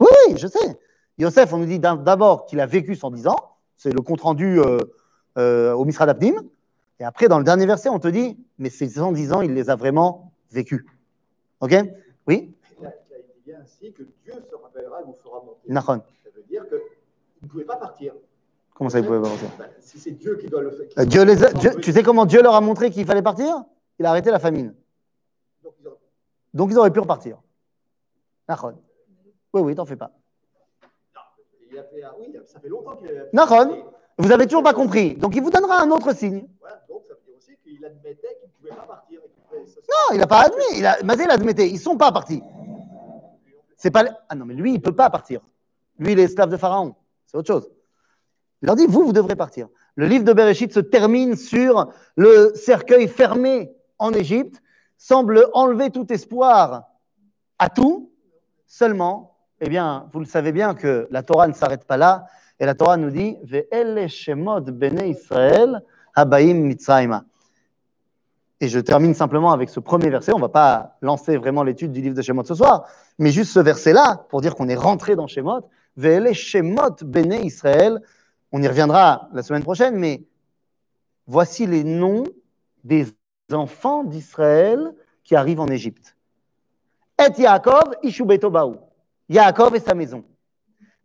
[0.00, 0.78] Oui, oui, je sais.
[1.18, 4.78] Yosef, on nous dit d'abord qu'il a vécu 110 ans, c'est le compte-rendu euh,
[5.38, 6.34] euh, au Misra d'Abdim,
[6.98, 9.70] et après, dans le dernier verset, on te dit, mais ces 110 ans, il les
[9.70, 10.84] a vraiment vécus.
[11.60, 11.74] Ok?
[12.26, 12.54] Oui?
[13.62, 15.60] Ainsi que Dieu se rappellera et vous fera monter.
[16.50, 16.78] Dire qu'il
[17.42, 18.12] ne pouvait pas partir.
[18.74, 20.86] Comment ça, il pouvait pas partir Ben, Si c'est Dieu qui doit le faire.
[20.98, 23.64] Euh, Dieu les a- Dieu- Tu sais comment Dieu leur a montré qu'il fallait partir?
[23.98, 24.74] Il a arrêté la famine.
[25.62, 25.88] Donc, ils
[26.54, 27.38] Donc ils auraient pu repartir.
[28.48, 28.74] Nachon.
[29.52, 30.10] Oui, oui, t'en fais pas.
[31.70, 33.08] il a fait- ah oui, ça fait longtemps qu'il
[34.18, 35.14] Vous avez toujours pas compris.
[35.14, 36.48] Donc il vous donnera un autre signe.
[36.58, 39.20] Voilà, donc ça veut dire aussi qu'il admettait qu'il ne pouvait pas partir.
[39.24, 40.78] et qu'il pouvait se- Non, il n'a pas admis.
[40.78, 41.68] Il a, Mazé l'admettait.
[41.68, 42.42] Ils sont pas partis.
[43.76, 44.04] C'est pas.
[44.28, 45.40] Ah non, mais lui, il peut pas partir.
[46.00, 46.96] Lui, il est esclave de Pharaon.
[47.26, 47.70] C'est autre chose.
[48.62, 49.68] Il leur dit, vous, vous devrez partir.
[49.94, 54.62] Le livre de Bereshit se termine sur le cercueil fermé en Égypte,
[54.96, 56.84] semble enlever tout espoir
[57.58, 58.10] à tout.
[58.66, 62.26] Seulement, eh bien, vous le savez bien que la Torah ne s'arrête pas là.
[62.58, 63.36] Et la Torah nous dit.
[68.62, 70.32] Et je termine simplement avec ce premier verset.
[70.32, 72.86] On ne va pas lancer vraiment l'étude du livre de Shemot ce soir,
[73.18, 75.62] mais juste ce verset-là pour dire qu'on est rentré dans Shemot.
[75.96, 76.96] Shemot
[77.42, 78.02] Israël.
[78.52, 80.24] On y reviendra la semaine prochaine, mais
[81.26, 82.24] voici les noms
[82.84, 83.06] des
[83.52, 86.16] enfants d'Israël qui arrivent en Égypte.
[87.18, 87.94] Et Yaakov.
[89.28, 90.24] Yaakov et sa maison.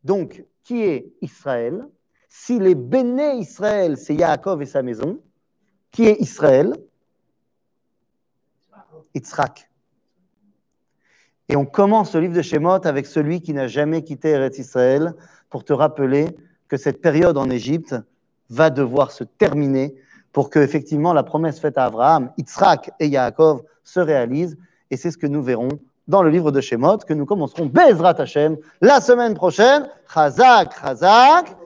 [0.04, 1.88] Donc, qui est Israël?
[2.28, 5.20] Si les béné Israël, c'est Yaakov et sa maison,
[5.92, 6.76] qui est Israël?
[9.14, 9.70] Yitzhak.
[11.49, 15.15] Et on commence le livre de Shemot avec celui qui n'a jamais quitté Eretz Israël
[15.49, 16.27] pour te rappeler
[16.69, 17.97] que cette période en Égypte
[18.51, 19.95] va devoir se terminer
[20.33, 24.57] pour que effectivement la promesse faite à Abraham, Yitzhak et Yaakov se réalise.
[24.91, 25.71] Et c'est ce que nous verrons
[26.07, 29.89] dans le livre de Shemot que nous commencerons Bezrat Hashem la semaine prochaine.
[30.13, 31.57] Chazak, Chazak,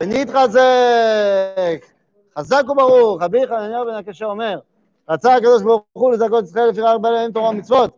[0.00, 1.94] Venit Razek.
[2.38, 4.58] חזק וברוך, רבי חנניה בן הקשה אומר,
[5.08, 7.90] רצה הקדוש ברוך הוא לזכות ישראל לפי רק בעליהם תורה ומצוות,